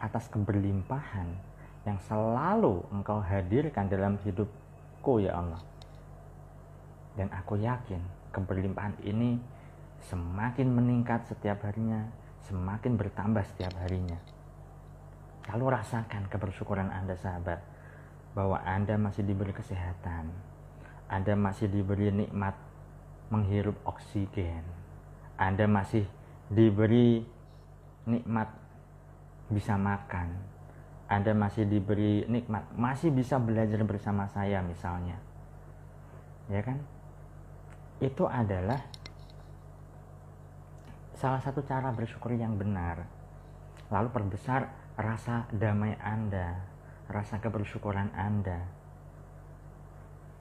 atas 0.00 0.26
keberlimpahan 0.32 1.28
yang 1.84 1.98
selalu 2.08 2.82
Engkau 2.90 3.22
hadirkan 3.22 3.92
dalam 3.92 4.16
hidupku 4.24 5.20
ya 5.20 5.36
Allah. 5.36 5.60
Dan 7.12 7.28
aku 7.28 7.60
yakin 7.60 8.00
keberlimpahan 8.32 8.96
ini 9.04 9.36
semakin 10.08 10.72
meningkat 10.72 11.28
setiap 11.28 11.62
harinya, 11.68 12.08
semakin 12.48 12.96
bertambah 12.96 13.44
setiap 13.54 13.76
harinya. 13.84 14.16
Lalu 15.50 15.64
rasakan 15.74 16.30
kebersyukuran 16.30 16.92
Anda 16.92 17.18
sahabat, 17.18 17.58
bahwa 18.36 18.62
Anda 18.62 18.94
masih 19.00 19.26
diberi 19.26 19.50
kesehatan, 19.50 20.30
Anda 21.10 21.34
masih 21.34 21.66
diberi 21.66 22.14
nikmat 22.14 22.54
menghirup 23.32 23.74
oksigen, 23.82 24.62
Anda 25.40 25.66
masih 25.66 26.06
diberi 26.52 27.26
nikmat 28.06 28.48
bisa 29.50 29.74
makan, 29.74 30.30
Anda 31.10 31.34
masih 31.34 31.66
diberi 31.66 32.24
nikmat, 32.30 32.70
masih 32.78 33.10
bisa 33.10 33.36
belajar 33.42 33.82
bersama 33.82 34.30
saya 34.30 34.62
misalnya. 34.62 35.18
Ya 36.48 36.62
kan? 36.62 36.80
itu 38.02 38.26
adalah 38.26 38.82
salah 41.14 41.38
satu 41.38 41.62
cara 41.62 41.94
bersyukur 41.94 42.34
yang 42.34 42.58
benar. 42.58 43.06
Lalu 43.94 44.10
perbesar 44.10 44.66
rasa 44.98 45.48
damai 45.52 45.96
Anda, 46.00 46.60
rasa 47.08 47.38
kebersyukuran 47.40 48.12
Anda. 48.12 48.64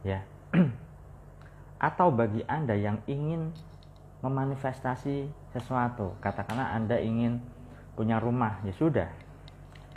Ya. 0.05 0.25
Atau 1.91 2.13
bagi 2.13 2.45
Anda 2.45 2.77
yang 2.77 3.01
ingin 3.09 3.55
memanifestasi 4.21 5.29
sesuatu, 5.55 6.13
katakanlah 6.21 6.77
Anda 6.77 7.01
ingin 7.01 7.41
punya 7.97 8.21
rumah, 8.21 8.61
ya 8.61 8.73
sudah. 8.77 9.09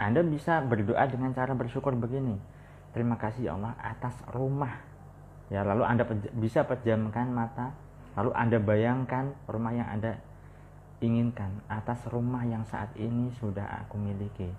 Anda 0.00 0.24
bisa 0.24 0.64
berdoa 0.64 1.06
dengan 1.06 1.30
cara 1.36 1.52
bersyukur 1.52 1.92
begini. 1.94 2.40
Terima 2.96 3.18
kasih 3.18 3.50
ya 3.50 3.58
Allah 3.58 3.74
atas 3.78 4.16
rumah 4.30 4.94
ya 5.52 5.60
lalu 5.62 5.84
anda 5.84 6.04
bisa 6.34 6.64
pejamkan 6.64 7.28
mata 7.28 7.76
lalu 8.16 8.30
anda 8.32 8.58
bayangkan 8.60 9.34
rumah 9.44 9.72
yang 9.74 9.88
anda 9.90 10.16
inginkan 11.02 11.62
atas 11.66 12.06
rumah 12.10 12.46
yang 12.46 12.62
saat 12.68 12.92
ini 12.94 13.32
sudah 13.40 13.64
aku 13.82 13.98
miliki. 13.98 14.50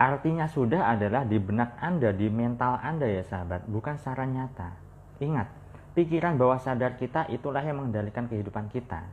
Artinya 0.00 0.48
sudah 0.48 0.96
adalah 0.96 1.28
di 1.28 1.36
benak 1.36 1.76
anda 1.76 2.08
di 2.08 2.32
mental 2.32 2.80
anda 2.80 3.04
ya 3.04 3.20
sahabat 3.20 3.68
bukan 3.68 4.00
secara 4.00 4.24
nyata. 4.24 4.72
Ingat 5.20 5.52
pikiran 5.92 6.40
bawah 6.40 6.56
sadar 6.56 6.96
kita 6.96 7.28
itulah 7.28 7.60
yang 7.60 7.84
mengendalikan 7.84 8.24
kehidupan 8.24 8.72
kita. 8.72 9.04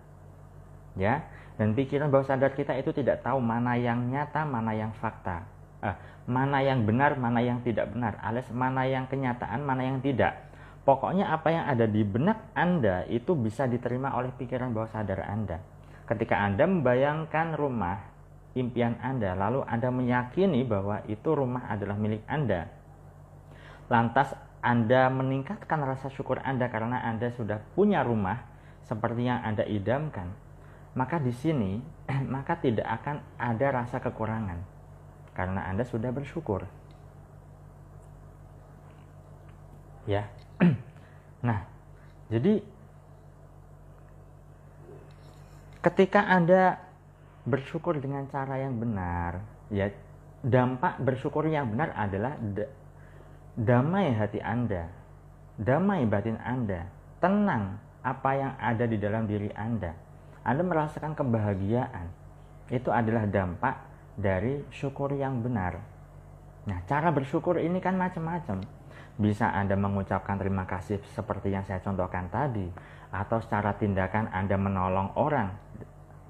Ya 0.96 1.28
dan 1.60 1.76
pikiran 1.76 2.08
bawah 2.08 2.24
sadar 2.24 2.56
kita 2.56 2.78
itu 2.80 2.96
tidak 2.96 3.20
tahu 3.26 3.44
mana 3.44 3.76
yang 3.76 4.08
nyata 4.08 4.48
mana 4.48 4.72
yang 4.72 4.96
fakta. 4.96 5.44
Eh, 5.84 5.96
mana 6.32 6.64
yang 6.64 6.88
benar 6.88 7.20
mana 7.20 7.44
yang 7.44 7.60
tidak 7.62 7.92
benar 7.92 8.18
alias 8.24 8.48
mana 8.50 8.88
yang 8.88 9.12
kenyataan 9.12 9.68
mana 9.68 9.84
yang 9.84 10.00
tidak. 10.00 10.48
Pokoknya 10.88 11.36
apa 11.36 11.52
yang 11.52 11.68
ada 11.68 11.84
di 11.84 12.00
benak 12.08 12.48
Anda 12.56 13.04
itu 13.12 13.36
bisa 13.36 13.68
diterima 13.68 14.16
oleh 14.16 14.32
pikiran 14.32 14.72
bawah 14.72 14.88
sadar 14.88 15.20
Anda. 15.28 15.60
Ketika 16.08 16.40
Anda 16.40 16.64
membayangkan 16.64 17.60
rumah 17.60 18.00
impian 18.56 18.96
Anda, 19.04 19.36
lalu 19.36 19.68
Anda 19.68 19.92
meyakini 19.92 20.64
bahwa 20.64 21.04
itu 21.06 21.30
rumah 21.36 21.68
adalah 21.68 22.00
milik 22.00 22.24
Anda. 22.26 22.72
Lantas 23.92 24.32
Anda 24.64 25.12
meningkatkan 25.12 25.84
rasa 25.84 26.08
syukur 26.08 26.40
Anda 26.42 26.72
karena 26.72 27.04
Anda 27.04 27.30
sudah 27.36 27.60
punya 27.76 28.08
rumah 28.08 28.48
seperti 28.88 29.28
yang 29.28 29.44
Anda 29.44 29.68
idamkan. 29.68 30.32
Maka 30.96 31.20
di 31.20 31.36
sini 31.36 31.84
maka 32.34 32.56
tidak 32.58 32.88
akan 33.04 33.22
ada 33.36 33.68
rasa 33.84 34.00
kekurangan 34.00 34.64
karena 35.36 35.68
Anda 35.68 35.84
sudah 35.84 36.10
bersyukur. 36.16 36.66
Ya. 40.10 40.32
Nah, 41.38 41.70
jadi 42.34 42.66
ketika 45.88 46.20
Anda 46.28 46.76
bersyukur 47.48 47.96
dengan 48.04 48.28
cara 48.28 48.60
yang 48.60 48.76
benar, 48.76 49.40
ya 49.72 49.88
dampak 50.44 51.00
bersyukur 51.00 51.48
yang 51.48 51.72
benar 51.72 51.96
adalah 51.96 52.36
damai 53.56 54.12
hati 54.12 54.44
Anda, 54.44 54.92
damai 55.56 56.04
batin 56.04 56.36
Anda, 56.44 56.92
tenang 57.24 57.80
apa 58.04 58.32
yang 58.36 58.54
ada 58.60 58.84
di 58.84 59.00
dalam 59.00 59.32
diri 59.32 59.48
Anda. 59.56 59.96
Anda 60.44 60.64
merasakan 60.64 61.16
kebahagiaan. 61.16 62.08
Itu 62.68 62.92
adalah 62.92 63.24
dampak 63.28 63.76
dari 64.20 64.64
syukur 64.76 65.16
yang 65.16 65.40
benar. 65.40 65.80
Nah, 66.68 66.84
cara 66.84 67.16
bersyukur 67.16 67.64
ini 67.64 67.80
kan 67.80 67.96
macam-macam 67.96 68.60
bisa 69.18 69.50
Anda 69.50 69.74
mengucapkan 69.74 70.38
terima 70.38 70.70
kasih 70.70 71.02
seperti 71.18 71.50
yang 71.50 71.66
saya 71.66 71.82
contohkan 71.82 72.30
tadi 72.30 72.70
atau 73.10 73.42
secara 73.42 73.74
tindakan 73.74 74.30
Anda 74.30 74.56
menolong 74.56 75.18
orang 75.18 75.50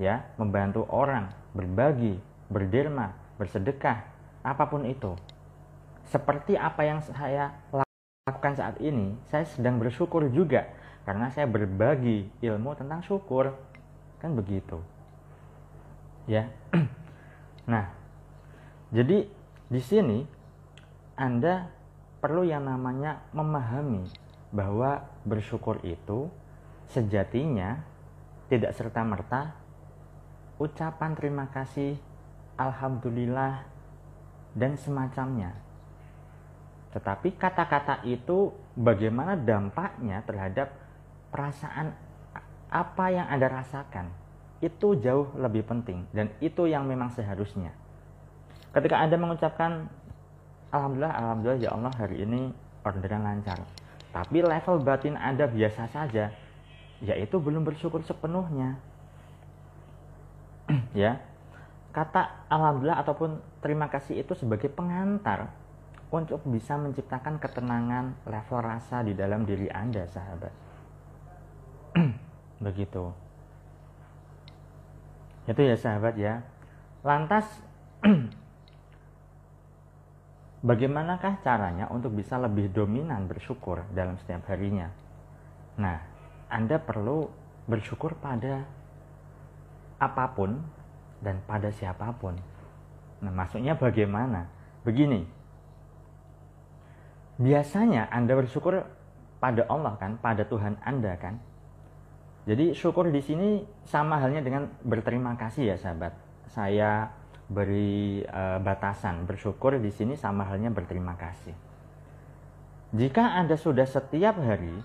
ya, 0.01 0.25
membantu 0.37 0.85
orang, 0.89 1.29
berbagi, 1.53 2.17
berderma, 2.47 3.13
bersedekah, 3.41 4.05
apa 4.45 4.63
pun 4.69 4.85
itu. 4.85 5.17
Seperti 6.07 6.55
apa 6.55 6.87
yang 6.87 7.03
saya 7.03 7.51
lakukan 7.73 8.55
saat 8.55 8.79
ini, 8.79 9.17
saya 9.27 9.43
sedang 9.43 9.81
bersyukur 9.81 10.31
juga 10.31 10.71
karena 11.03 11.27
saya 11.33 11.49
berbagi 11.49 12.31
ilmu 12.39 12.71
tentang 12.79 13.03
syukur. 13.03 13.51
Kan 14.23 14.33
begitu. 14.37 14.79
Ya. 16.29 16.47
Nah, 17.67 17.83
jadi 18.95 19.27
di 19.67 19.81
sini 19.83 20.23
Anda 21.19 21.67
perlu 22.17 22.45
yang 22.45 22.65
namanya 22.65 23.21
memahami 23.31 24.07
bahwa 24.49 25.05
bersyukur 25.27 25.77
itu 25.83 26.31
sejatinya 26.89 27.83
tidak 28.47 28.73
serta-merta 28.73 29.67
ucapan 30.57 31.13
terima 31.13 31.45
kasih, 31.53 31.99
alhamdulillah, 32.57 33.65
dan 34.57 34.73
semacamnya. 34.79 35.53
Tetapi 36.97 37.37
kata-kata 37.37 38.01
itu 38.09 38.49
bagaimana 38.73 39.37
dampaknya 39.37 40.25
terhadap 40.25 40.73
perasaan 41.29 41.93
apa 42.67 43.05
yang 43.13 43.27
Anda 43.29 43.47
rasakan 43.61 44.09
itu 44.57 44.97
jauh 44.97 45.29
lebih 45.37 45.69
penting 45.69 46.09
dan 46.09 46.33
itu 46.41 46.65
yang 46.65 46.89
memang 46.89 47.13
seharusnya. 47.13 47.69
Ketika 48.73 48.97
Anda 48.97 49.21
mengucapkan 49.21 49.85
Alhamdulillah, 50.67 51.13
Alhamdulillah 51.15 51.59
ya 51.63 51.69
Allah 51.71 51.93
hari 51.95 52.23
ini 52.27 52.51
orderan 52.83 53.23
lancar. 53.23 53.63
Tapi 54.11 54.43
level 54.43 54.83
batin 54.83 55.15
Anda 55.15 55.47
biasa 55.47 55.87
saja, 55.87 56.31
yaitu 56.99 57.39
belum 57.39 57.63
bersyukur 57.63 58.03
sepenuhnya. 58.03 58.75
ya, 60.97 61.23
kata 61.95 62.47
Alhamdulillah 62.51 62.99
ataupun 62.99 63.39
terima 63.63 63.87
kasih 63.87 64.19
itu 64.19 64.35
sebagai 64.35 64.67
pengantar 64.67 65.51
untuk 66.11 66.43
bisa 66.47 66.79
menciptakan 66.79 67.39
ketenangan 67.39 68.15
level 68.27 68.59
rasa 68.63 69.03
di 69.03 69.15
dalam 69.15 69.43
diri 69.43 69.67
Anda, 69.71 70.07
sahabat. 70.07 70.53
Begitu. 72.65 73.11
Itu 75.47 75.61
ya 75.63 75.75
sahabat 75.79 76.15
ya. 76.19 76.43
Lantas 77.07 77.47
Bagaimanakah 80.67 81.39
caranya 81.47 81.87
untuk 81.87 82.11
bisa 82.11 82.35
lebih 82.35 82.67
dominan 82.75 83.23
bersyukur 83.23 83.87
dalam 83.95 84.19
setiap 84.19 84.51
harinya? 84.51 84.91
Nah, 85.79 85.95
Anda 86.51 86.75
perlu 86.75 87.31
bersyukur 87.71 88.19
pada 88.19 88.67
apa 89.95 90.25
pun 90.35 90.59
dan 91.23 91.39
pada 91.47 91.71
siapa 91.71 92.11
pun. 92.19 92.35
Nah, 93.23 93.31
maksudnya 93.31 93.79
bagaimana? 93.79 94.51
Begini. 94.83 95.23
Biasanya 97.39 98.11
Anda 98.11 98.35
bersyukur 98.35 98.83
pada 99.39 99.63
Allah 99.71 99.95
kan, 99.95 100.19
pada 100.19 100.43
Tuhan 100.43 100.75
Anda 100.83 101.15
kan. 101.15 101.39
Jadi 102.43 102.75
syukur 102.75 103.07
di 103.07 103.23
sini 103.23 103.63
sama 103.87 104.19
halnya 104.19 104.43
dengan 104.43 104.67
berterima 104.83 105.39
kasih 105.39 105.71
ya 105.71 105.77
sahabat. 105.79 106.11
Saya 106.51 107.07
beri 107.47 108.27
uh, 108.27 108.59
batasan 108.59 109.23
bersyukur 109.23 109.79
di 109.79 109.87
sini 109.87 110.19
sama 110.19 110.43
halnya 110.43 110.67
berterima 110.67 111.15
kasih. 111.15 111.55
Jika 112.91 113.39
Anda 113.39 113.55
sudah 113.55 113.87
setiap 113.87 114.39
hari 114.39 114.83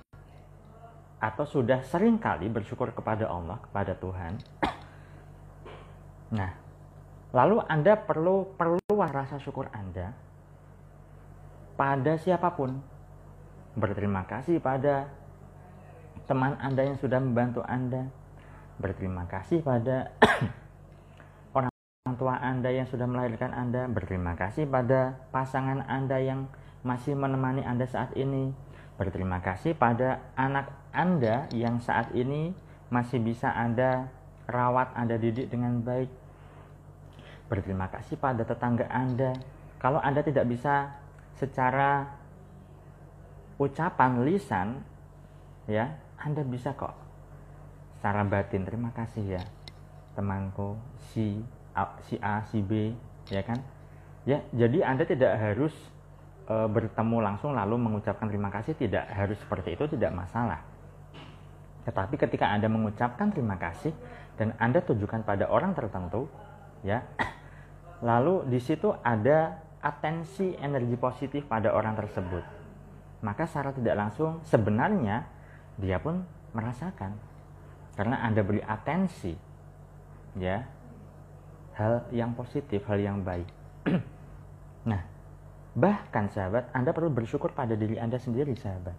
atau 1.22 1.46
sudah 1.46 1.83
sering 1.87 2.18
kali 2.18 2.51
bersyukur 2.51 2.90
kepada 2.94 3.31
Allah, 3.31 3.59
kepada 3.62 3.94
Tuhan, 3.98 4.38
nah, 6.35 6.51
lalu 7.35 7.62
Anda 7.66 7.98
perlu 7.98 8.55
perluah 8.59 9.11
rasa 9.11 9.38
syukur 9.38 9.70
Anda 9.75 10.14
pada 11.75 12.14
siapa 12.18 12.55
pun. 12.55 12.79
Berterima 13.72 14.29
kasih 14.29 14.61
pada 14.61 15.09
teman 16.31 16.59
Anda 16.62 16.87
yang 16.87 16.98
sudah 16.98 17.18
membantu 17.18 17.62
Anda. 17.66 18.07
Berterima 18.79 19.27
kasih 19.31 19.62
pada 19.62 20.11
orang 22.12 22.20
tua 22.20 22.36
Anda 22.44 22.68
yang 22.68 22.84
sudah 22.84 23.08
melahirkan 23.08 23.56
Anda, 23.56 23.88
berterima 23.88 24.36
kasih 24.36 24.68
pada 24.68 25.16
pasangan 25.32 25.80
Anda 25.88 26.20
yang 26.20 26.44
masih 26.84 27.16
menemani 27.16 27.64
Anda 27.64 27.88
saat 27.88 28.12
ini. 28.12 28.52
Berterima 29.00 29.40
kasih 29.40 29.72
pada 29.72 30.20
anak 30.36 30.68
Anda 30.92 31.48
yang 31.56 31.80
saat 31.80 32.12
ini 32.12 32.52
masih 32.92 33.16
bisa 33.16 33.48
Anda 33.48 34.12
rawat, 34.44 34.92
Anda 34.92 35.16
didik 35.16 35.48
dengan 35.48 35.80
baik. 35.80 36.12
Berterima 37.48 37.88
kasih 37.88 38.20
pada 38.20 38.44
tetangga 38.44 38.92
Anda. 38.92 39.32
Kalau 39.80 39.96
Anda 40.04 40.20
tidak 40.20 40.44
bisa 40.52 40.92
secara 41.40 42.12
ucapan 43.56 44.20
lisan, 44.20 44.84
ya, 45.64 45.96
Anda 46.20 46.44
bisa 46.44 46.76
kok 46.76 46.92
secara 47.96 48.20
batin. 48.28 48.68
Terima 48.68 48.92
kasih 48.92 49.40
ya, 49.40 49.42
temanku 50.12 50.76
si 51.08 51.40
si 52.08 52.16
A, 52.20 52.44
si 52.52 52.61
B, 52.61 52.92
ya 53.32 53.42
kan? 53.44 53.58
Ya, 54.22 54.44
jadi 54.54 54.87
Anda 54.87 55.02
tidak 55.08 55.35
harus 55.35 55.74
e, 56.46 56.54
bertemu 56.54 57.18
langsung 57.18 57.56
lalu 57.56 57.74
mengucapkan 57.80 58.30
terima 58.30 58.52
kasih, 58.52 58.76
tidak 58.78 59.08
harus 59.11 59.37
seperti 59.40 59.74
itu, 59.74 59.85
tidak 59.98 60.14
masalah. 60.14 60.62
Tetapi 61.82 62.14
ketika 62.14 62.46
Anda 62.46 62.70
mengucapkan 62.70 63.35
terima 63.35 63.58
kasih 63.58 63.90
dan 64.38 64.54
Anda 64.62 64.78
tujukan 64.85 65.26
pada 65.26 65.50
orang 65.50 65.74
tertentu, 65.74 66.30
ya, 66.87 67.02
lalu 68.08 68.46
di 68.46 68.62
situ 68.62 68.94
ada 69.02 69.58
atensi 69.82 70.54
energi 70.62 70.94
positif 70.94 71.42
pada 71.50 71.74
orang 71.74 71.98
tersebut. 71.98 72.44
Maka 73.22 73.46
secara 73.50 73.74
tidak 73.74 73.98
langsung 73.98 74.38
sebenarnya 74.46 75.26
dia 75.78 75.98
pun 75.98 76.22
merasakan 76.54 77.16
karena 77.96 78.20
Anda 78.24 78.40
beri 78.44 78.62
atensi 78.64 79.35
ya 80.37 80.64
hal 81.76 82.04
yang 82.12 82.37
positif, 82.37 82.85
hal 82.88 83.00
yang 83.00 83.24
baik. 83.24 83.48
nah, 84.90 85.02
bahkan 85.72 86.28
sahabat, 86.28 86.68
Anda 86.76 86.92
perlu 86.92 87.08
bersyukur 87.12 87.52
pada 87.56 87.72
diri 87.72 87.96
Anda 87.96 88.20
sendiri, 88.20 88.52
sahabat. 88.56 88.96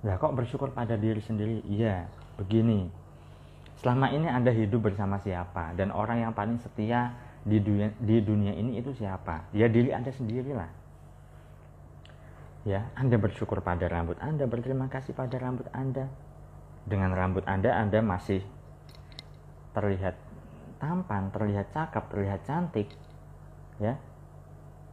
Nah, 0.00 0.16
kok 0.16 0.32
bersyukur 0.32 0.72
pada 0.72 0.96
diri 0.96 1.20
sendiri? 1.20 1.60
Iya, 1.68 2.08
begini. 2.40 2.88
Selama 3.80 4.12
ini 4.12 4.28
Anda 4.28 4.52
hidup 4.52 4.92
bersama 4.92 5.20
siapa? 5.20 5.72
Dan 5.76 5.92
orang 5.92 6.24
yang 6.24 6.32
paling 6.36 6.60
setia 6.60 7.16
di 7.40 7.56
dunia, 7.60 7.88
di 7.96 8.20
dunia 8.20 8.52
ini 8.52 8.76
itu 8.76 8.92
siapa? 8.92 9.48
Ya 9.56 9.68
diri 9.68 9.92
Anda 9.92 10.12
sendirilah. 10.12 10.70
Ya, 12.68 12.92
Anda 12.92 13.16
bersyukur 13.16 13.64
pada 13.64 13.88
rambut 13.88 14.20
Anda, 14.20 14.44
berterima 14.44 14.92
kasih 14.92 15.16
pada 15.16 15.32
rambut 15.40 15.64
Anda. 15.72 16.12
Dengan 16.84 17.16
rambut 17.16 17.44
Anda, 17.48 17.72
Anda 17.72 18.04
masih 18.04 18.44
terlihat 19.72 20.12
tampan, 20.80 21.28
terlihat 21.30 21.70
cakep, 21.70 22.04
terlihat 22.08 22.40
cantik, 22.48 22.88
ya. 23.78 24.00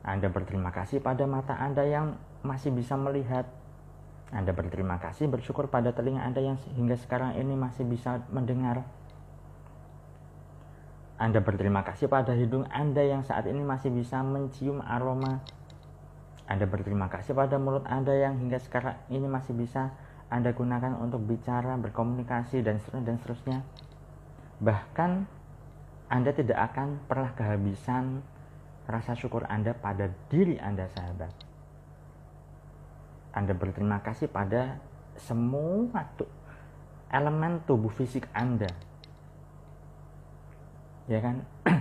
Anda 0.03 0.29
berterima 0.31 0.71
kasih 0.71 1.03
pada 1.03 1.23
mata 1.27 1.55
Anda 1.55 1.83
yang 1.83 2.19
masih 2.45 2.71
bisa 2.71 2.95
melihat. 2.95 3.47
Anda 4.27 4.51
berterima 4.51 4.99
kasih, 4.99 5.31
bersyukur 5.31 5.71
pada 5.71 5.95
telinga 5.95 6.23
Anda 6.23 6.43
yang 6.43 6.59
hingga 6.75 6.99
sekarang 6.99 7.39
ini 7.39 7.55
masih 7.55 7.87
bisa 7.87 8.23
mendengar. 8.27 8.83
Anda 11.17 11.41
berterima 11.41 11.81
kasih 11.81 12.11
pada 12.11 12.35
hidung 12.37 12.67
Anda 12.69 13.01
yang 13.01 13.25
saat 13.25 13.47
ini 13.49 13.63
masih 13.63 13.89
bisa 13.89 14.21
mencium 14.21 14.85
aroma. 14.85 15.41
Anda 16.47 16.63
berterima 16.69 17.09
kasih 17.11 17.35
pada 17.35 17.57
mulut 17.59 17.83
Anda 17.89 18.15
yang 18.15 18.39
hingga 18.39 18.61
sekarang 18.61 18.95
ini 19.11 19.27
masih 19.27 19.57
bisa 19.57 19.91
Anda 20.27 20.51
gunakan 20.51 20.95
untuk 20.99 21.23
bicara, 21.23 21.75
berkomunikasi, 21.79 22.63
dan 22.63 22.79
seterusnya. 22.79 23.03
Dan 23.03 23.15
seterusnya. 23.19 23.57
Bahkan 24.61 25.11
Anda 26.07 26.31
tidak 26.31 26.71
akan 26.71 27.03
pernah 27.07 27.31
kehabisan 27.35 28.23
rasa 28.87 29.13
syukur 29.13 29.43
Anda 29.51 29.75
pada 29.75 30.07
diri 30.31 30.55
Anda, 30.59 30.87
sahabat 30.91 31.47
anda 33.37 33.53
berterima 33.53 34.01
kasih 34.01 34.33
pada 34.33 34.81
semua 35.13 36.01
tuh 36.17 36.25
elemen 37.13 37.61
tubuh 37.69 37.93
fisik 37.93 38.25
Anda. 38.33 38.73
Ya 41.05 41.21
kan? 41.21 41.45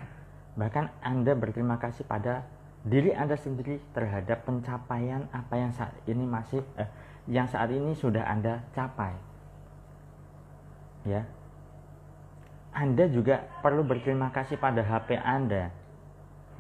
Bahkan 0.61 1.01
Anda 1.01 1.33
berterima 1.33 1.81
kasih 1.81 2.05
pada 2.05 2.45
diri 2.85 3.17
Anda 3.17 3.41
sendiri 3.41 3.81
terhadap 3.97 4.45
pencapaian 4.45 5.25
apa 5.33 5.55
yang 5.57 5.73
saat 5.73 5.97
ini 6.05 6.29
masih 6.29 6.61
eh, 6.77 6.87
yang 7.25 7.49
saat 7.49 7.73
ini 7.73 7.97
sudah 7.97 8.29
Anda 8.29 8.61
capai. 8.77 9.17
Ya. 11.09 11.25
Anda 12.77 13.09
juga 13.09 13.41
perlu 13.65 13.89
berterima 13.89 14.29
kasih 14.29 14.61
pada 14.61 14.85
HP 14.85 15.17
Anda. 15.17 15.73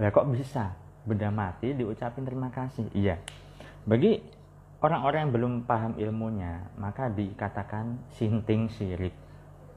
Lah 0.00 0.08
kok 0.08 0.32
bisa 0.32 0.72
benda 1.04 1.28
mati 1.28 1.76
diucapin 1.76 2.24
terima 2.24 2.48
kasih? 2.48 2.88
Iya. 2.96 3.20
Bagi 3.84 4.24
orang-orang 4.80 5.28
yang 5.28 5.32
belum 5.36 5.52
paham 5.68 5.92
ilmunya, 6.00 6.72
maka 6.80 7.12
dikatakan 7.12 8.00
sinting 8.16 8.72
sirik. 8.72 9.12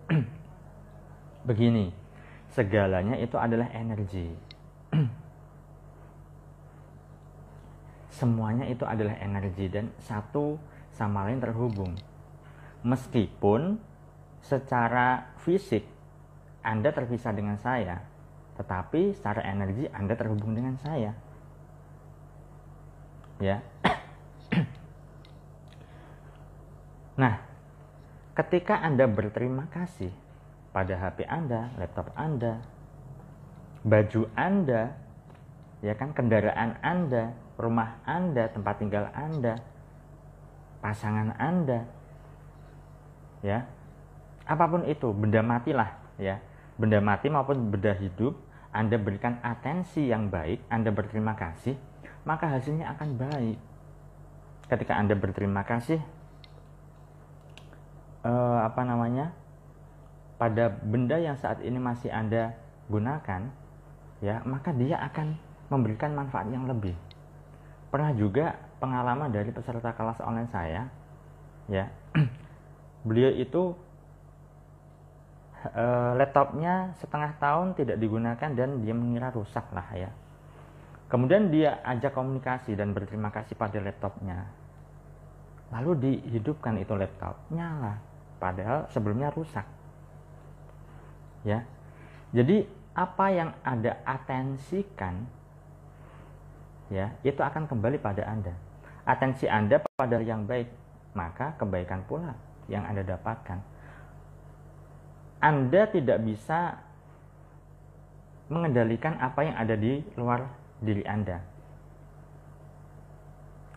Begini, 1.48 1.92
segalanya 2.56 3.20
itu 3.20 3.36
adalah 3.36 3.68
energi. 3.76 4.32
Semuanya 8.16 8.64
itu 8.64 8.88
adalah 8.88 9.20
energi 9.20 9.68
dan 9.68 9.92
satu 10.00 10.56
sama 10.96 11.28
lain 11.28 11.44
terhubung. 11.44 12.00
Meskipun 12.88 13.76
secara 14.40 15.36
fisik 15.44 15.99
Anda 16.60 16.92
terpisah 16.92 17.32
dengan 17.32 17.56
saya, 17.56 18.04
tetapi 18.60 19.16
secara 19.16 19.40
energi 19.48 19.88
Anda 19.96 20.14
terhubung 20.20 20.52
dengan 20.52 20.76
saya. 20.80 21.16
Ya. 23.40 23.64
Nah, 27.20 27.36
ketika 28.32 28.80
Anda 28.80 29.04
berterima 29.04 29.68
kasih 29.68 30.16
pada 30.72 30.96
HP 30.96 31.28
Anda, 31.28 31.68
laptop 31.76 32.16
Anda, 32.16 32.64
baju 33.84 34.32
Anda, 34.40 34.96
ya 35.84 36.00
kan 36.00 36.16
kendaraan 36.16 36.80
Anda, 36.80 37.36
rumah 37.60 38.00
Anda, 38.08 38.48
tempat 38.48 38.80
tinggal 38.80 39.12
Anda, 39.12 39.60
pasangan 40.80 41.36
Anda, 41.36 41.84
ya, 43.44 43.68
apa 44.48 44.66
pun 44.72 44.88
itu, 44.88 45.12
benda 45.12 45.44
mati 45.44 45.76
lah, 45.76 46.00
ya, 46.16 46.40
benda 46.80 47.04
mati 47.04 47.28
maupun 47.28 47.70
benda 47.70 47.92
hidup, 48.00 48.40
Anda 48.72 48.96
berikan 48.96 49.44
atensi 49.44 50.08
yang 50.08 50.32
baik, 50.32 50.64
Anda 50.72 50.96
berterima 50.96 51.36
kasih, 51.36 51.76
maka 52.24 52.48
hasilnya 52.48 52.96
akan 52.96 53.20
baik. 53.20 53.58
Ketika 54.72 54.96
Anda 54.96 55.20
berterima 55.20 55.68
kasih, 55.68 56.00
uh, 58.24 58.60
apa 58.66 58.82
namanya 58.84 59.32
pada 60.40 60.72
benda 60.72 61.20
yang 61.20 61.36
saat 61.36 61.60
ini 61.60 61.76
masih 61.76 62.08
anda 62.12 62.56
gunakan 62.88 63.52
ya 64.24 64.40
maka 64.48 64.72
dia 64.72 65.00
akan 65.04 65.36
memberikan 65.68 66.16
manfaat 66.16 66.48
yang 66.50 66.66
lebih 66.66 66.96
pernah 67.92 68.16
juga 68.16 68.56
pengalaman 68.80 69.30
dari 69.30 69.52
peserta 69.52 69.92
kelas 69.92 70.24
online 70.24 70.52
saya 70.52 70.88
ya 71.68 71.92
beliau 73.08 73.32
itu 73.36 73.76
uh, 75.74 76.14
laptopnya 76.16 76.96
setengah 77.00 77.36
tahun 77.40 77.76
tidak 77.76 77.98
digunakan 78.00 78.50
dan 78.56 78.82
dia 78.84 78.96
mengira 78.96 79.34
rusak 79.34 79.66
lah 79.76 79.88
ya 79.96 80.12
kemudian 81.12 81.50
dia 81.50 81.82
ajak 81.84 82.14
komunikasi 82.16 82.78
dan 82.78 82.94
berterima 82.94 83.34
kasih 83.34 83.58
pada 83.58 83.78
laptopnya 83.82 84.48
lalu 85.70 86.22
dihidupkan 86.22 86.78
itu 86.82 86.94
laptop 86.98 87.38
nyala 87.50 88.10
padahal 88.40 88.88
sebelumnya 88.90 89.30
rusak. 89.36 89.68
Ya. 91.44 91.68
Jadi 92.32 92.66
apa 92.96 93.26
yang 93.30 93.52
Anda 93.62 94.00
atensikan 94.08 95.28
ya, 96.90 97.14
itu 97.22 97.40
akan 97.44 97.68
kembali 97.68 98.00
pada 98.00 98.26
Anda. 98.26 98.56
Atensi 99.04 99.46
Anda 99.46 99.84
pada 99.84 100.24
yang 100.24 100.48
baik, 100.48 100.72
maka 101.14 101.54
kebaikan 101.60 102.02
pula 102.08 102.34
yang 102.72 102.88
Anda 102.88 103.04
dapatkan. 103.04 103.60
Anda 105.40 105.88
tidak 105.88 106.20
bisa 106.24 106.80
mengendalikan 108.52 109.16
apa 109.22 109.46
yang 109.46 109.56
ada 109.56 109.76
di 109.78 110.04
luar 110.20 110.52
diri 110.84 111.06
Anda. 111.08 111.40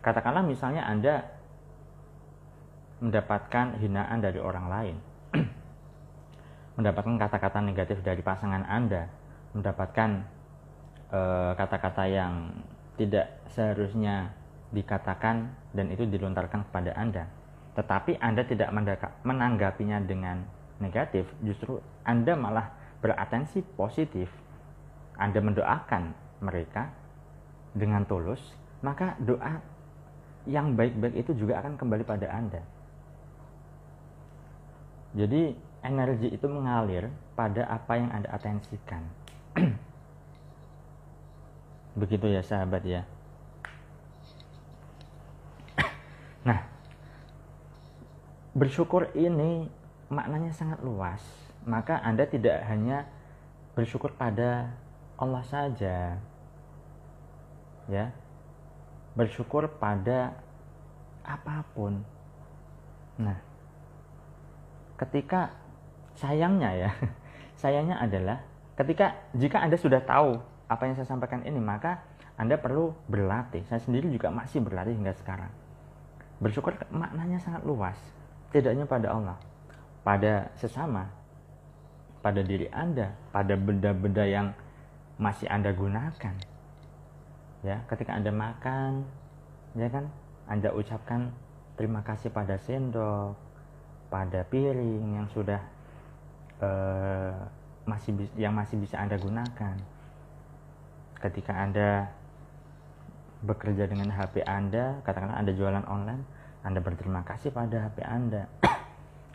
Katakanlah 0.03 0.43
misalnya 0.43 0.83
Anda 0.83 1.23
mendapatkan 2.99 3.79
hinaan 3.79 4.19
dari 4.19 4.43
orang 4.43 4.67
lain, 4.67 4.97
mendapatkan 6.79 7.19
kata-kata 7.19 7.59
negatif 7.63 8.03
dari 8.03 8.23
pasangan 8.23 8.67
Anda, 8.67 9.07
mendapatkan 9.55 10.11
eh, 11.15 11.53
kata-kata 11.55 12.05
uh, 12.07 12.11
yang 12.11 12.33
tidak 12.99 13.43
seharusnya 13.55 14.35
dikatakan 14.73 15.53
dan 15.77 15.87
itu 15.93 16.09
dilontarkan 16.09 16.67
kepada 16.71 16.97
Anda. 16.97 17.29
Tetapi 17.79 18.19
Anda 18.19 18.43
tidak 18.43 18.73
menanggapinya 19.23 20.03
dengan 20.03 20.43
negatif, 20.83 21.31
justru 21.47 21.79
Anda 22.03 22.35
malah 22.35 22.75
beratensi 22.99 23.63
positif. 23.79 24.27
Anda 25.15 25.39
mendoakan 25.39 26.03
mereka 26.43 26.91
dengan 27.73 28.03
tulus, 28.05 28.43
maka 28.83 29.15
doa 29.23 29.63
yang 30.45 30.75
baik-baik 30.75 31.23
itu 31.23 31.33
juga 31.39 31.63
akan 31.63 31.79
kembali 31.79 32.03
pada 32.03 32.27
Anda. 32.27 32.63
Jadi 35.15 35.55
energi 35.85 36.33
itu 36.33 36.47
mengalir 36.49 37.13
pada 37.37 37.69
apa 37.69 37.93
yang 38.01 38.11
Anda 38.11 38.29
atensikan. 38.33 39.03
Begitu 42.01 42.27
ya 42.33 42.43
sahabat 42.43 42.83
ya. 42.87 43.03
Nah, 46.43 46.59
bersyukur 48.51 49.15
ini 49.15 49.71
maknanya 50.13 50.53
sangat 50.53 50.85
luas. 50.85 51.25
Maka 51.65 51.99
Anda 52.05 52.29
tidak 52.29 52.61
hanya 52.69 53.09
bersyukur 53.73 54.13
pada 54.13 54.77
Allah 55.17 55.43
saja. 55.49 56.21
Ya. 57.89 58.13
Bersyukur 59.17 59.73
pada 59.81 60.37
apa 61.25 61.65
pun. 61.73 62.05
Nah, 63.17 63.39
ketika 65.01 65.53
sayangnya 66.15 66.71
ya 66.89 66.91
sayangnya 67.61 67.99
adalah 67.99 68.39
ketika 68.79 69.19
jika 69.35 69.59
anda 69.59 69.75
sudah 69.75 69.99
tahu 70.05 70.39
apa 70.71 70.83
yang 70.89 70.95
saya 70.97 71.09
sampaikan 71.09 71.43
ini 71.45 71.59
maka 71.59 72.01
anda 72.39 72.57
perlu 72.57 72.95
berlatih 73.11 73.67
saya 73.69 73.83
sendiri 73.83 74.09
juga 74.09 74.33
masih 74.33 74.63
berlatih 74.63 74.97
hingga 74.97 75.13
sekarang 75.19 75.51
bersyukur 76.39 76.75
maknanya 76.91 77.39
sangat 77.43 77.63
luas 77.67 77.99
tidak 78.55 78.75
hanya 78.77 78.87
pada 78.89 79.09
Allah 79.13 79.37
pada 80.03 80.51
sesama 80.59 81.07
pada 82.23 82.43
diri 82.43 82.71
anda 82.71 83.15
pada 83.35 83.59
benda-benda 83.59 84.23
yang 84.27 84.55
masih 85.19 85.47
anda 85.51 85.71
gunakan. 85.75 86.35
Ya 87.63 87.77
ketika 87.87 88.15
anda 88.15 88.31
makan 88.35 89.07
ya 89.79 89.91
kan? 89.91 90.11
Anda 90.51 90.75
ucapkan 90.75 91.31
terima 91.79 92.03
kasih 92.03 92.31
pada 92.35 92.59
sendok 92.59 93.39
pada 94.11 94.45
piring 94.45 95.23
yang 95.23 95.27
sudah 95.31 95.63
uh, 96.61 97.33
masih 97.87 98.15
yang 98.35 98.55
masih 98.55 98.79
bisa 98.79 98.99
anda 98.99 99.19
gunakan. 99.19 99.79
Ketika 101.23 101.55
anda 101.55 102.11
bekerja 103.43 103.91
dengan 103.91 104.15
HP 104.15 104.47
anda 104.47 105.03
katakanlah 105.03 105.39
anda 105.43 105.51
jualan 105.51 105.83
online 105.91 106.23
anda 106.63 106.79
berterima 106.79 107.27
kasih 107.27 107.51
pada 107.51 107.91
HP 107.91 107.99
anda 108.07 108.47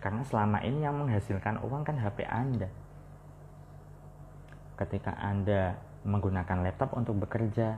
karena 0.07 0.23
selama 0.23 0.63
ini 0.63 0.87
yang 0.87 0.95
menghasilkan 0.95 1.59
uang 1.67 1.83
kan 1.83 1.99
HP 1.99 2.23
anda 2.23 2.71
ketika 4.79 5.11
anda 5.19 5.75
menggunakan 6.07 6.63
laptop 6.63 6.95
untuk 6.95 7.19
bekerja 7.27 7.75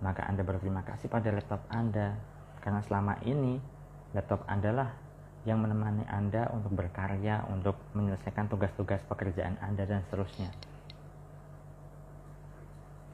maka 0.00 0.24
anda 0.24 0.40
berterima 0.40 0.80
kasih 0.80 1.12
pada 1.12 1.28
laptop 1.28 1.60
anda 1.68 2.16
karena 2.64 2.80
selama 2.80 3.20
ini 3.28 3.60
laptop 4.16 4.44
Anda 4.48 4.70
lah 4.72 4.90
yang 5.44 5.64
menemani 5.64 6.04
Anda 6.08 6.48
untuk 6.52 6.76
berkarya, 6.76 7.48
untuk 7.48 7.76
menyelesaikan 7.96 8.48
tugas-tugas 8.52 9.00
pekerjaan 9.08 9.56
Anda 9.60 9.88
dan 9.88 10.04
seterusnya. 10.08 10.50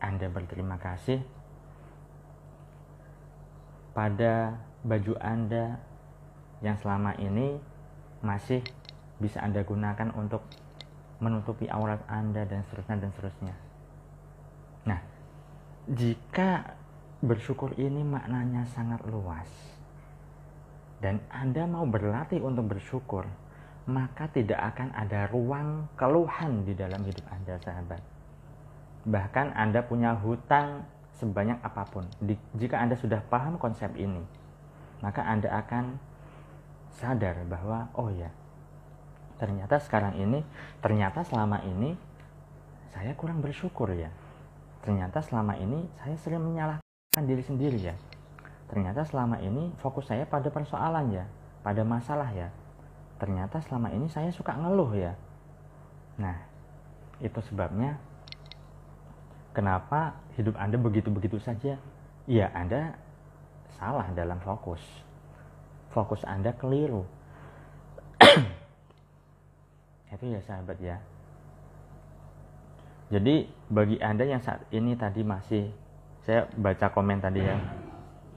Anda 0.03 0.27
berterima 0.29 0.77
kasih 0.77 1.23
pada 3.95 4.59
baju 4.85 5.15
Anda 5.23 5.81
yang 6.61 6.77
selama 6.81 7.15
ini 7.17 7.57
masih 8.25 8.65
bisa 9.21 9.39
Anda 9.45 9.63
gunakan 9.63 10.11
untuk 10.17 10.43
menutupi 11.23 11.71
aurat 11.71 12.03
Anda 12.11 12.49
dan 12.49 12.65
seterusnya 12.67 12.97
dan 12.99 13.11
seterusnya. 13.15 13.55
Nah, 14.89 15.01
jika 15.87 16.75
bersyukur 17.23 17.77
ini 17.79 18.03
maknanya 18.03 18.67
sangat 18.73 19.05
luas 19.07 19.49
dan 20.99 21.21
Anda 21.29 21.69
mau 21.69 21.85
berlatih 21.85 22.41
untuk 22.41 22.75
bersyukur, 22.75 23.29
maka 23.85 24.29
tidak 24.33 24.75
akan 24.75 24.97
ada 24.97 25.29
ruang 25.29 25.89
keluhan 25.95 26.65
di 26.65 26.73
dalam 26.73 27.05
hidup 27.05 27.25
Anda, 27.29 27.61
sahabat. 27.61 28.01
Bahkan 29.05 29.53
Anda 29.53 29.85
punya 29.85 30.17
hutang 30.17 30.89
sebanyak 31.21 31.61
apa 31.61 31.85
pun. 31.89 32.09
Jika 32.57 32.81
Anda 32.81 32.97
sudah 32.97 33.21
paham 33.29 33.61
konsep 33.61 33.93
ini, 34.01 34.25
maka 35.05 35.21
Anda 35.29 35.53
akan 35.61 36.01
sadar 36.95 37.43
bahwa 37.47 37.91
oh 37.99 38.11
ya, 38.15 38.31
ternyata 39.37 39.83
sekarang 39.83 40.17
ini, 40.19 40.41
ternyata 40.79 41.27
selama 41.27 41.61
ini 41.67 41.99
saya 42.95 43.13
kurang 43.19 43.43
bersyukur 43.43 43.91
ya. 43.95 44.11
Ternyata 44.85 45.25
selama 45.25 45.59
ini 45.59 45.85
saya 46.01 46.17
sering 46.21 46.45
menyalahkan 46.45 47.25
diri 47.25 47.43
sendiri 47.43 47.79
ya. 47.81 47.97
Ternyata 48.71 49.03
selama 49.05 49.41
ini 49.43 49.75
fokus 49.81 50.09
saya 50.09 50.25
pada 50.25 50.49
persoalan 50.49 51.11
ya, 51.11 51.25
pada 51.67 51.83
masalah 51.83 52.31
ya. 52.31 52.49
Ternyata 53.19 53.59
selama 53.65 53.91
ini 53.91 54.07
saya 54.07 54.31
suka 54.31 54.55
ngeluh 54.55 54.93
ya. 54.95 55.13
Nah, 56.21 56.37
itu 57.19 57.41
sebabnya 57.43 57.99
Kenapa 59.55 60.19
hidup 60.35 60.59
Anda 60.59 60.75
begitu-begitu 60.75 61.39
saja? 61.39 61.79
Ya, 62.27 62.51
Anda 62.59 62.99
salah 63.79 64.11
dalam 64.11 64.43
fokus. 64.43 64.83
Fokus 65.95 66.27
Anda 66.27 66.51
keliru. 66.59 67.07
Itu 70.11 70.27
ya 70.27 70.43
sahabat 70.43 70.79
ya. 70.83 70.99
Jadi 73.15 73.47
bagi 73.71 74.03
Anda 74.03 74.27
yang 74.27 74.43
saat 74.43 74.67
ini 74.75 74.99
tadi 74.99 75.23
masih 75.23 75.71
saya 76.27 76.51
baca 76.59 76.91
komen 76.91 77.23
tadi 77.23 77.47
ya. 77.47 77.55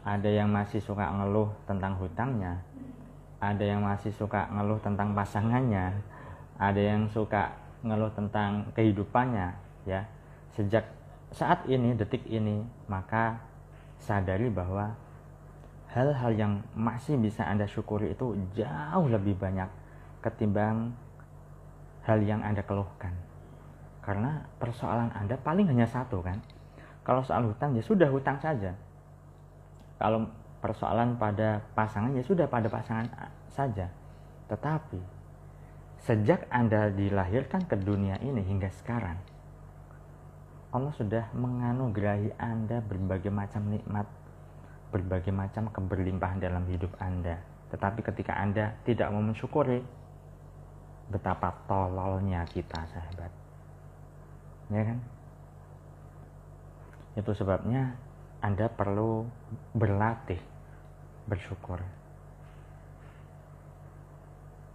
Ada 0.05 0.29
yang 0.29 0.53
masih 0.53 0.79
suka 0.79 1.09
ngeluh 1.09 1.49
tentang 1.65 1.97
hutangnya. 1.97 2.61
Ada 3.41 3.65
yang 3.75 3.81
masih 3.81 4.13
suka 4.13 4.45
ngeluh 4.53 4.77
tentang 4.79 5.17
pasangannya. 5.17 5.97
Ada 6.61 6.81
yang 6.93 7.09
suka 7.09 7.57
ngeluh 7.81 8.13
tentang 8.13 8.69
kehidupannya 8.77 9.57
ya. 9.89 10.05
Sejak 10.53 10.85
saat 11.35 11.67
ini, 11.67 11.91
detik 11.91 12.23
ini, 12.29 12.63
maka 12.87 13.39
sadari 13.99 14.47
bahwa 14.47 14.95
hal-hal 15.91 16.31
yang 16.35 16.53
masih 16.75 17.15
bisa 17.15 17.47
Anda 17.47 17.67
syukuri 17.67 18.11
itu 18.11 18.35
jauh 18.55 19.07
lebih 19.07 19.39
banyak 19.39 19.69
ketimbang 20.19 20.91
hal 22.03 22.19
yang 22.23 22.43
Anda 22.43 22.63
keluhkan. 22.63 23.15
Karena 24.03 24.43
persoalan 24.59 25.11
Anda 25.11 25.35
paling 25.39 25.67
hanya 25.67 25.87
satu 25.87 26.23
kan. 26.23 26.39
Kalau 27.03 27.23
soal 27.23 27.47
hutang 27.47 27.75
ya 27.75 27.83
sudah 27.83 28.07
hutang 28.11 28.39
saja. 28.39 28.75
Kalau 29.99 30.27
persoalan 30.59 31.15
pada 31.15 31.63
pasangan 31.71 32.11
ya 32.15 32.23
sudah 32.23 32.47
pada 32.47 32.67
pasangan 32.67 33.07
saja. 33.51 33.87
Tetapi 34.47 34.99
sejak 36.03 36.47
Anda 36.47 36.87
dilahirkan 36.91 37.67
ke 37.67 37.75
dunia 37.75 38.15
ini 38.23 38.39
hingga 38.43 38.71
sekarang, 38.71 39.19
Allah 40.71 40.93
sudah 40.95 41.31
menganugerahi 41.35 42.35
Anda 42.39 42.79
berbagai 42.83 43.31
macam 43.31 43.71
nikmat, 43.71 44.07
berbagai 44.89 45.33
macam 45.35 45.67
keberlimpahan 45.71 46.39
dalam 46.39 46.63
hidup 46.71 46.95
Anda. 47.01 47.37
Tetapi 47.73 47.99
ketika 48.03 48.39
Anda 48.39 48.71
tidak 48.87 49.11
mau 49.11 49.19
mensyukuri, 49.19 49.83
betapa 51.11 51.55
tololnya 51.67 52.43
kita, 52.47 52.79
sahabat. 52.87 53.31
Ya 54.71 54.83
kan? 54.83 54.99
Itu 57.15 57.31
sebabnya 57.35 57.95
Anda 58.43 58.67
perlu 58.71 59.27
berlatih 59.75 60.39
bersyukur. 61.27 61.79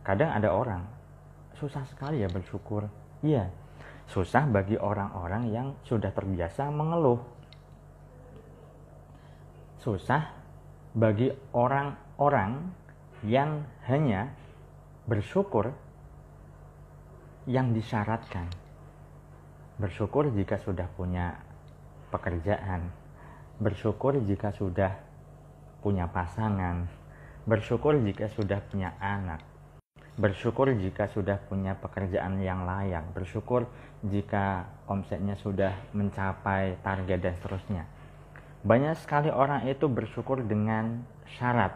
Kadang 0.02 0.34
ada 0.34 0.50
orang 0.50 0.82
susah 1.56 1.86
sekali 1.86 2.26
ya 2.26 2.28
bersyukur. 2.28 2.90
Iya, 3.22 3.46
susah 4.10 4.50
bagi 4.50 4.74
orang-orang 4.74 5.54
yang 5.54 5.68
sudah 5.86 6.10
terbiasa 6.10 6.66
mengeluh. 6.74 7.22
Susah 9.82 10.30
bagi 10.94 11.26
orang-orang 11.50 12.70
yang 13.26 13.66
hanya 13.90 14.30
bersyukur 15.10 15.74
yang 17.50 17.74
disyaratkan. 17.74 18.46
Bersyukur 19.82 20.30
jika 20.38 20.62
sudah 20.62 20.86
punya 20.94 21.34
pekerjaan, 22.14 22.94
bersyukur 23.58 24.22
jika 24.22 24.54
sudah 24.54 25.02
punya 25.82 26.06
pasangan, 26.06 26.86
bersyukur 27.42 27.98
jika 28.06 28.30
sudah 28.30 28.62
punya 28.62 28.94
anak, 29.02 29.42
bersyukur 30.14 30.70
jika 30.78 31.10
sudah 31.10 31.42
punya 31.50 31.74
pekerjaan 31.74 32.38
yang 32.38 32.62
layak, 32.62 33.02
bersyukur 33.10 33.66
jika 34.06 34.62
omsetnya 34.86 35.34
sudah 35.42 35.74
mencapai 35.90 36.78
target 36.86 37.18
dan 37.18 37.34
seterusnya. 37.34 38.01
Banyak 38.62 38.94
sekali 39.02 39.26
orang 39.26 39.66
itu 39.66 39.90
bersyukur 39.90 40.38
dengan 40.46 41.02
syarat. 41.34 41.74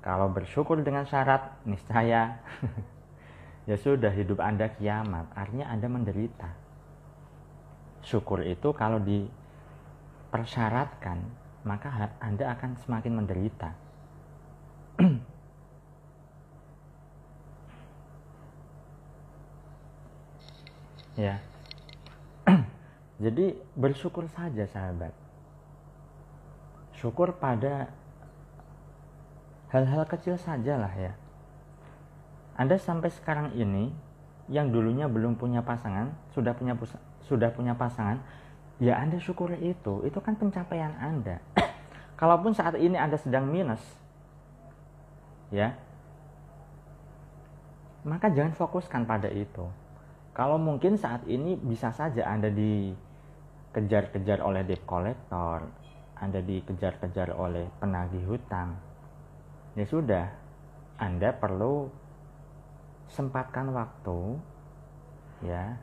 Kalau 0.00 0.32
bersyukur 0.32 0.80
dengan 0.80 1.04
syarat, 1.04 1.60
niscaya 1.68 2.40
ya 3.68 3.76
sudah 3.76 4.08
hidup 4.08 4.40
Anda 4.40 4.72
kiamat, 4.72 5.28
artinya 5.36 5.68
Anda 5.68 5.92
menderita. 5.92 6.56
Syukur 8.00 8.40
itu 8.48 8.72
kalau 8.72 8.96
dipersyaratkan, 9.04 11.20
maka 11.68 12.16
Anda 12.16 12.56
akan 12.56 12.80
semakin 12.80 13.20
menderita. 13.20 13.76
ya 21.20 21.36
jadi 23.24 23.52
bersyukur 23.76 24.24
saja 24.32 24.64
sahabat 24.64 25.19
syukur 27.00 27.32
pada 27.40 27.88
hal-hal 29.72 30.04
kecil 30.04 30.36
saja 30.36 30.76
lah 30.76 30.92
ya. 30.92 31.12
Anda 32.60 32.76
sampai 32.76 33.08
sekarang 33.08 33.56
ini 33.56 33.88
yang 34.52 34.68
dulunya 34.68 35.08
belum 35.08 35.40
punya 35.40 35.64
pasangan 35.64 36.12
sudah 36.36 36.52
punya 36.52 36.76
sudah 37.24 37.48
punya 37.54 37.72
pasangan 37.72 38.20
ya 38.76 39.00
anda 39.00 39.16
syukuri 39.16 39.56
itu. 39.72 40.04
Itu 40.04 40.20
kan 40.20 40.36
pencapaian 40.36 40.92
anda. 41.00 41.40
Kalaupun 42.20 42.52
saat 42.52 42.76
ini 42.76 43.00
anda 43.00 43.16
sedang 43.16 43.48
minus 43.48 43.80
ya 45.50 45.74
maka 48.04 48.32
jangan 48.32 48.56
fokuskan 48.56 49.04
pada 49.04 49.28
itu. 49.28 49.68
Kalau 50.32 50.56
mungkin 50.56 50.96
saat 50.96 51.26
ini 51.28 51.58
bisa 51.58 51.92
saja 51.92 52.24
Anda 52.24 52.48
dikejar-kejar 52.48 54.40
oleh 54.40 54.64
debt 54.64 54.86
collector, 54.88 55.68
Anda 56.20 56.44
dikejar-kejar 56.44 57.32
oleh 57.32 57.66
penagih 57.80 58.22
hutang. 58.28 58.76
Ya 59.74 59.88
sudah, 59.88 60.28
Anda 61.00 61.32
perlu 61.32 61.88
sempatkan 63.10 63.72
waktu 63.74 64.38
ya 65.42 65.74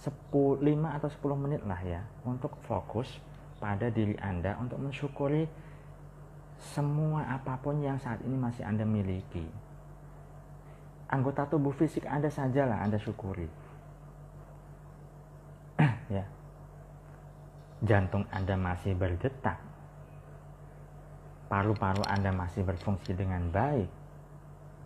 10, 0.00 0.58
5 0.58 0.96
atau 0.98 1.08
10 1.12 1.44
menit 1.46 1.62
lah 1.62 1.78
ya 1.84 2.02
untuk 2.26 2.58
fokus 2.66 3.06
pada 3.62 3.86
diri 3.86 4.18
Anda 4.18 4.58
untuk 4.58 4.82
mensyukuri 4.82 5.46
semua 6.58 7.22
apa 7.30 7.54
pun 7.62 7.78
yang 7.78 8.02
saat 8.02 8.18
ini 8.26 8.34
masih 8.34 8.66
Anda 8.66 8.82
miliki 8.82 9.46
anggota 11.12 11.44
tubuh 11.44 11.76
fisik 11.76 12.08
Anda 12.08 12.32
sajalah 12.32 12.80
Anda 12.80 12.96
syukuri. 12.96 13.46
ya. 16.16 16.24
Jantung 17.82 18.22
Anda 18.30 18.54
masih 18.54 18.94
berdetak. 18.94 19.58
Paru-paru 21.50 22.06
Anda 22.06 22.30
masih 22.30 22.62
berfungsi 22.62 23.12
dengan 23.18 23.50
baik. 23.50 23.90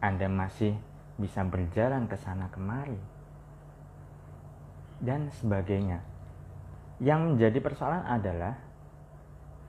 Anda 0.00 0.32
masih 0.32 0.72
bisa 1.20 1.44
berjalan 1.44 2.08
ke 2.08 2.16
sana 2.16 2.48
kemari. 2.48 2.96
Dan 5.04 5.28
sebagainya. 5.28 6.00
Yang 7.04 7.20
menjadi 7.36 7.58
persoalan 7.60 8.04
adalah 8.08 8.56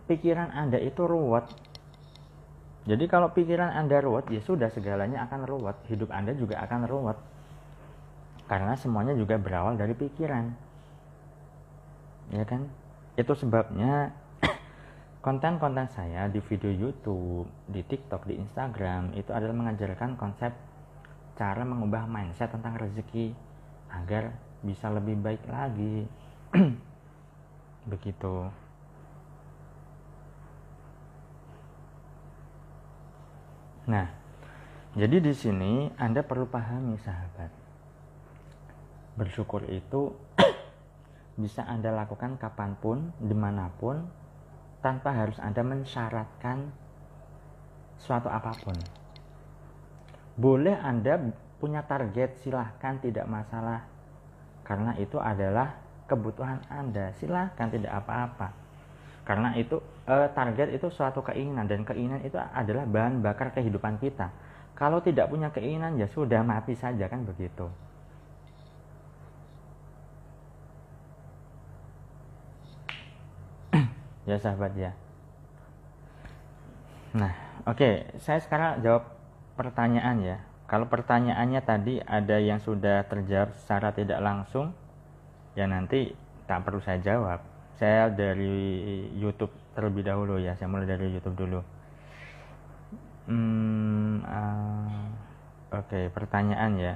pikiran 0.08 0.48
Anda 0.56 0.80
itu 0.80 1.04
ruwet. 1.04 1.52
jadi 2.88 3.04
kalau 3.12 3.36
pikiran 3.36 3.76
anda 3.76 4.00
ruwet 4.00 4.32
ya 4.32 4.40
sudah 4.40 4.72
segalanya 4.72 5.28
akan 5.28 5.44
ruwet 5.44 5.76
hidup 5.92 6.08
anda 6.08 6.32
juga 6.32 6.64
akan 6.64 6.88
ruwet 6.88 7.20
karena 8.48 8.80
semuanya 8.80 9.12
juga 9.12 9.36
berawal 9.36 9.76
dari 9.76 9.92
pikiran 9.92 10.56
ya 12.32 12.48
kan 12.48 12.64
itu 13.18 13.34
sebabnya 13.34 14.14
konten-konten 15.26 15.90
saya 15.90 16.30
di 16.30 16.38
video 16.38 16.70
YouTube, 16.70 17.50
di 17.66 17.82
TikTok, 17.82 18.30
di 18.30 18.38
Instagram 18.38 19.18
itu 19.18 19.34
adalah 19.34 19.58
mengajarkan 19.58 20.14
konsep 20.16 20.54
cara 21.34 21.66
mengubah 21.66 22.06
mindset 22.06 22.54
tentang 22.54 22.78
rezeki 22.78 23.34
agar 23.90 24.38
bisa 24.62 24.94
lebih 24.94 25.18
baik 25.18 25.44
lagi. 25.50 26.06
Begitu. 27.92 28.54
Nah, 33.88 34.12
jadi 34.94 35.24
di 35.24 35.34
sini 35.34 35.90
Anda 35.96 36.22
perlu 36.22 36.46
pahami 36.46 37.00
sahabat. 37.00 37.50
Bersyukur 39.16 39.64
itu 39.72 40.14
bisa 41.38 41.62
Anda 41.64 41.94
lakukan 41.94 42.42
kapan 42.42 42.74
pun, 42.82 43.14
di 43.22 43.38
mana 43.38 43.70
pun, 43.78 44.02
tanpa 44.82 45.14
harus 45.14 45.38
Anda 45.38 45.62
mensyaratkan 45.62 46.74
suatu 48.02 48.28
apa 48.28 48.58
pun. 48.58 48.78
Boleh 50.38 50.78
Anda 50.82 51.22
punya 51.62 51.86
target, 51.86 52.42
silahkan 52.42 52.98
tidak 53.02 53.30
masalah. 53.30 53.86
Karena 54.66 54.98
itu 54.98 55.22
adalah 55.22 55.78
kebutuhan 56.10 56.62
Anda, 56.74 57.14
silahkan 57.18 57.70
tidak 57.70 57.94
apa-apa. 58.04 58.54
Karena 59.28 59.54
itu 59.60 59.78
eh, 60.08 60.30
target 60.32 60.72
itu 60.72 60.88
suatu 60.88 61.20
keinginan 61.20 61.68
dan 61.68 61.84
keinginan 61.84 62.24
itu 62.24 62.40
adalah 62.40 62.88
bahan 62.88 63.20
bakar 63.20 63.52
kehidupan 63.52 64.00
kita. 64.00 64.32
Kalau 64.72 65.04
tidak 65.04 65.28
punya 65.28 65.52
keinginan 65.52 66.00
ya 66.00 66.08
sudah 66.08 66.46
mati 66.46 66.78
saja 66.78 67.10
kan 67.12 67.28
begitu. 67.28 67.68
Ya 74.28 74.36
sahabat 74.36 74.76
ya. 74.76 74.92
Nah 77.16 77.32
oke. 77.64 77.80
Okay. 77.80 77.94
saya 78.20 78.44
sekarang 78.44 78.84
jawab 78.84 79.08
pertanyaan 79.56 80.20
ya. 80.20 80.38
Kalau 80.68 80.92
pertanyaannya 80.92 81.64
tadi 81.64 82.04
ada 82.04 82.44
yang 82.44 82.60
sudah 82.60 83.08
terjawab 83.08 83.56
secara 83.56 83.96
tidak 83.96 84.20
langsung 84.20 84.76
ya 85.56 85.64
nanti 85.64 86.12
tak 86.44 86.68
perlu 86.68 86.84
saya 86.84 87.00
jawab. 87.00 87.40
Saya 87.80 88.12
dari 88.12 89.08
YouTube 89.16 89.56
terlebih 89.72 90.04
dahulu 90.04 90.36
ya. 90.44 90.60
Saya 90.60 90.68
mulai 90.68 90.92
dari 90.92 91.08
YouTube 91.08 91.40
dulu. 91.40 91.62
Hmm, 93.32 94.24
uh, 94.28 95.08
oke. 95.72 95.88
Okay, 95.88 96.12
pertanyaan 96.12 96.76
ya. 96.76 96.96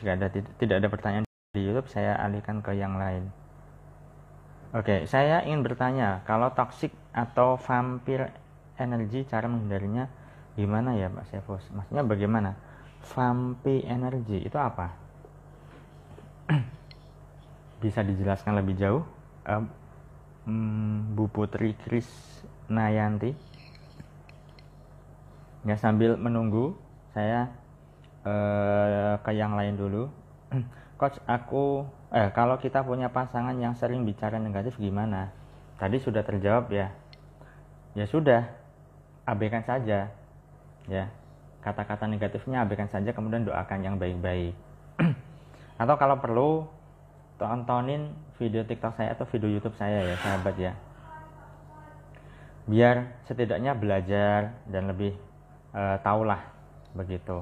Jika 0.00 0.16
ada 0.16 0.32
tidak 0.32 0.76
ada 0.80 0.88
pertanyaan 0.88 1.24
di 1.52 1.60
YouTube 1.68 1.90
saya 1.92 2.16
alihkan 2.16 2.64
ke 2.64 2.72
yang 2.78 2.96
lain 2.96 3.28
Oke, 4.70 5.02
saya 5.10 5.42
ingin 5.42 5.66
bertanya, 5.66 6.22
kalau 6.22 6.54
toxic 6.54 6.94
atau 7.10 7.58
vampir 7.58 8.30
energi 8.78 9.26
cara 9.26 9.50
menghindarinya 9.50 10.06
gimana 10.54 10.94
ya 10.94 11.10
Pak 11.10 11.26
Sefus? 11.26 11.66
Maksudnya 11.74 12.06
bagaimana? 12.06 12.54
Vampir 13.02 13.82
energi 13.82 14.38
itu 14.38 14.54
apa? 14.54 14.94
Bisa 17.82 18.06
dijelaskan 18.06 18.62
lebih 18.62 18.78
jauh? 18.78 19.02
Um, 19.50 21.18
Bu 21.18 21.26
Putri 21.26 21.74
Kris 21.74 22.06
Nayanti. 22.70 23.34
Ya 25.66 25.74
sambil 25.74 26.14
menunggu, 26.14 26.78
saya 27.10 27.50
uh, 28.22 29.18
ke 29.18 29.34
yang 29.34 29.58
lain 29.58 29.74
dulu. 29.74 30.06
Coach, 31.00 31.18
aku 31.26 31.90
eh 32.10 32.28
kalau 32.34 32.58
kita 32.58 32.82
punya 32.82 33.06
pasangan 33.10 33.54
yang 33.54 33.78
sering 33.78 34.02
bicara 34.02 34.36
negatif 34.42 34.74
gimana? 34.76 35.30
Tadi 35.78 35.96
sudah 36.02 36.26
terjawab 36.26 36.66
ya. 36.74 36.90
Ya 37.94 38.06
sudah 38.10 38.50
abaikan 39.26 39.62
saja. 39.62 40.10
Ya 40.90 41.04
kata-kata 41.60 42.08
negatifnya 42.08 42.64
abaikan 42.64 42.88
saja 42.88 43.12
kemudian 43.12 43.46
doakan 43.46 43.80
yang 43.84 43.96
baik-baik. 44.00 44.56
Atau 45.80 45.94
kalau 45.96 46.16
perlu 46.18 46.50
tontonin 47.40 48.12
video 48.36 48.64
TikTok 48.64 49.00
saya 49.00 49.16
atau 49.16 49.24
video 49.32 49.48
YouTube 49.48 49.76
saya 49.80 50.04
ya 50.04 50.16
sahabat 50.20 50.56
ya. 50.60 50.72
Biar 52.68 53.16
setidaknya 53.24 53.72
belajar 53.72 54.60
dan 54.68 54.92
lebih 54.92 55.16
uh, 55.72 55.96
tahulah 56.04 56.44
begitu 56.92 57.40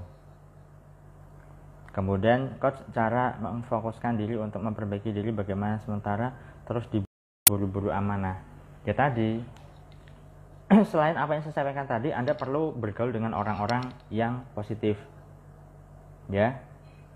Kemudian 1.99 2.63
coach 2.63 2.79
cara 2.95 3.35
memfokuskan 3.43 4.15
diri 4.15 4.39
untuk 4.39 4.63
memperbaiki 4.63 5.11
diri 5.11 5.35
bagaimana 5.35 5.83
sementara 5.83 6.31
terus 6.63 6.87
diburu-buru 6.95 7.91
amanah. 7.91 8.39
Ya 8.87 8.95
tadi 8.95 9.43
selain 10.95 11.19
apa 11.19 11.35
yang 11.35 11.43
saya 11.43 11.59
sampaikan 11.59 11.91
tadi, 11.91 12.15
Anda 12.15 12.39
perlu 12.39 12.71
bergaul 12.71 13.11
dengan 13.11 13.35
orang-orang 13.35 13.91
yang 14.15 14.47
positif. 14.55 14.95
Ya. 16.31 16.63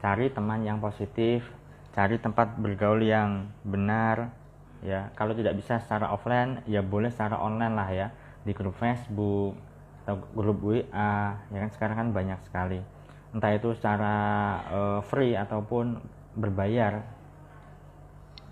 Cari 0.02 0.34
teman 0.34 0.66
yang 0.66 0.82
positif, 0.82 1.46
cari 1.94 2.18
tempat 2.18 2.58
bergaul 2.58 3.06
yang 3.06 3.54
benar. 3.62 4.34
Ya, 4.82 5.14
kalau 5.14 5.30
tidak 5.30 5.62
bisa 5.62 5.78
secara 5.78 6.10
offline, 6.10 6.58
ya 6.66 6.82
boleh 6.82 7.06
secara 7.14 7.38
online 7.38 7.74
lah 7.78 7.86
ya, 7.94 8.10
di 8.42 8.50
grup 8.50 8.74
Facebook 8.82 9.54
atau 10.02 10.18
grup 10.34 10.58
WA, 10.58 11.38
ya 11.38 11.58
kan 11.62 11.70
sekarang 11.70 11.96
kan 12.02 12.08
banyak 12.10 12.42
sekali 12.42 12.82
entah 13.32 13.52
itu 13.56 13.72
secara 13.72 14.14
uh, 14.68 15.00
free 15.08 15.32
ataupun 15.32 15.96
berbayar 16.36 17.00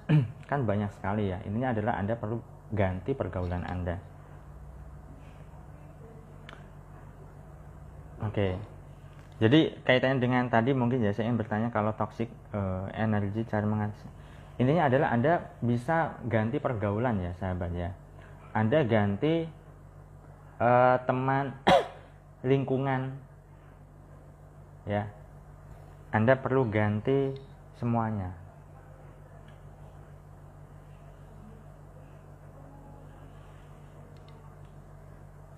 kan 0.51 0.61
banyak 0.65 0.91
sekali 0.97 1.29
ya. 1.31 1.39
Intinya 1.45 1.77
adalah 1.77 1.95
anda 2.01 2.17
perlu 2.17 2.41
ganti 2.73 3.13
pergaulan 3.13 3.63
anda. 3.69 4.01
Oke. 8.21 8.37
Okay. 8.37 8.53
jadi 9.41 9.81
kaitannya 9.81 10.21
dengan 10.21 10.45
tadi 10.53 10.77
mungkin 10.77 11.01
ya 11.01 11.17
saya 11.17 11.33
ingin 11.33 11.41
bertanya 11.41 11.73
kalau 11.73 11.97
toxic 11.97 12.29
uh, 12.53 12.85
energi 12.93 13.49
cara 13.49 13.65
mengatasi. 13.65 14.09
Intinya 14.61 14.93
adalah 14.93 15.09
anda 15.09 15.57
bisa 15.65 16.21
ganti 16.29 16.61
pergaulan 16.61 17.17
ya 17.17 17.33
sahabat 17.41 17.73
ya. 17.73 17.97
Anda 18.53 18.85
ganti 18.85 19.49
uh, 20.61 20.97
teman 21.09 21.57
lingkungan 22.51 23.30
ya. 24.91 25.07
Anda 26.11 26.35
perlu 26.35 26.67
ganti 26.67 27.39
semuanya. 27.79 28.35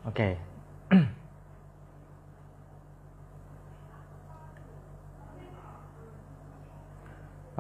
Oke. 0.04 0.36
Okay. 0.36 0.36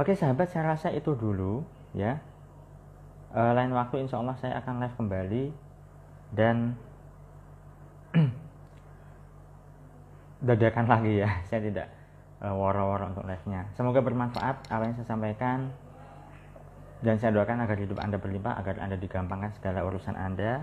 Oke 0.00 0.12
sahabat 0.12 0.52
saya 0.52 0.76
rasa 0.76 0.92
itu 0.92 1.16
dulu 1.16 1.64
ya. 1.96 2.20
E, 3.32 3.40
Lain 3.56 3.72
waktu 3.72 4.04
insya 4.04 4.20
Allah 4.20 4.36
saya 4.36 4.60
akan 4.60 4.84
live 4.84 4.96
kembali 5.00 5.44
Dan 6.36 6.76
dadakan 10.42 10.90
lagi 10.90 11.22
ya. 11.22 11.30
Saya 11.48 11.62
tidak 11.62 11.86
uh, 12.42 12.52
woro-woro 12.52 13.14
untuk 13.14 13.24
live-nya. 13.24 13.70
Semoga 13.78 14.02
bermanfaat 14.02 14.68
apa 14.68 14.82
yang 14.84 14.94
saya 14.98 15.08
sampaikan. 15.08 15.70
Dan 17.02 17.18
saya 17.18 17.34
doakan 17.34 17.66
agar 17.66 17.82
hidup 17.82 17.98
anda 17.98 18.14
berlimpah 18.14 18.62
agar 18.62 18.78
anda 18.78 18.94
digampangkan 18.94 19.50
segala 19.58 19.82
urusan 19.82 20.14
anda 20.14 20.62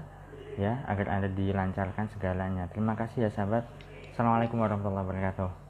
ya 0.56 0.88
agar 0.88 1.12
anda 1.12 1.28
dilancarkan 1.28 2.08
segalanya. 2.16 2.72
Terima 2.72 2.96
kasih 2.96 3.28
ya 3.28 3.30
sahabat. 3.36 3.68
Assalamualaikum 4.16 4.64
warahmatullahi 4.64 5.04
wabarakatuh 5.04 5.69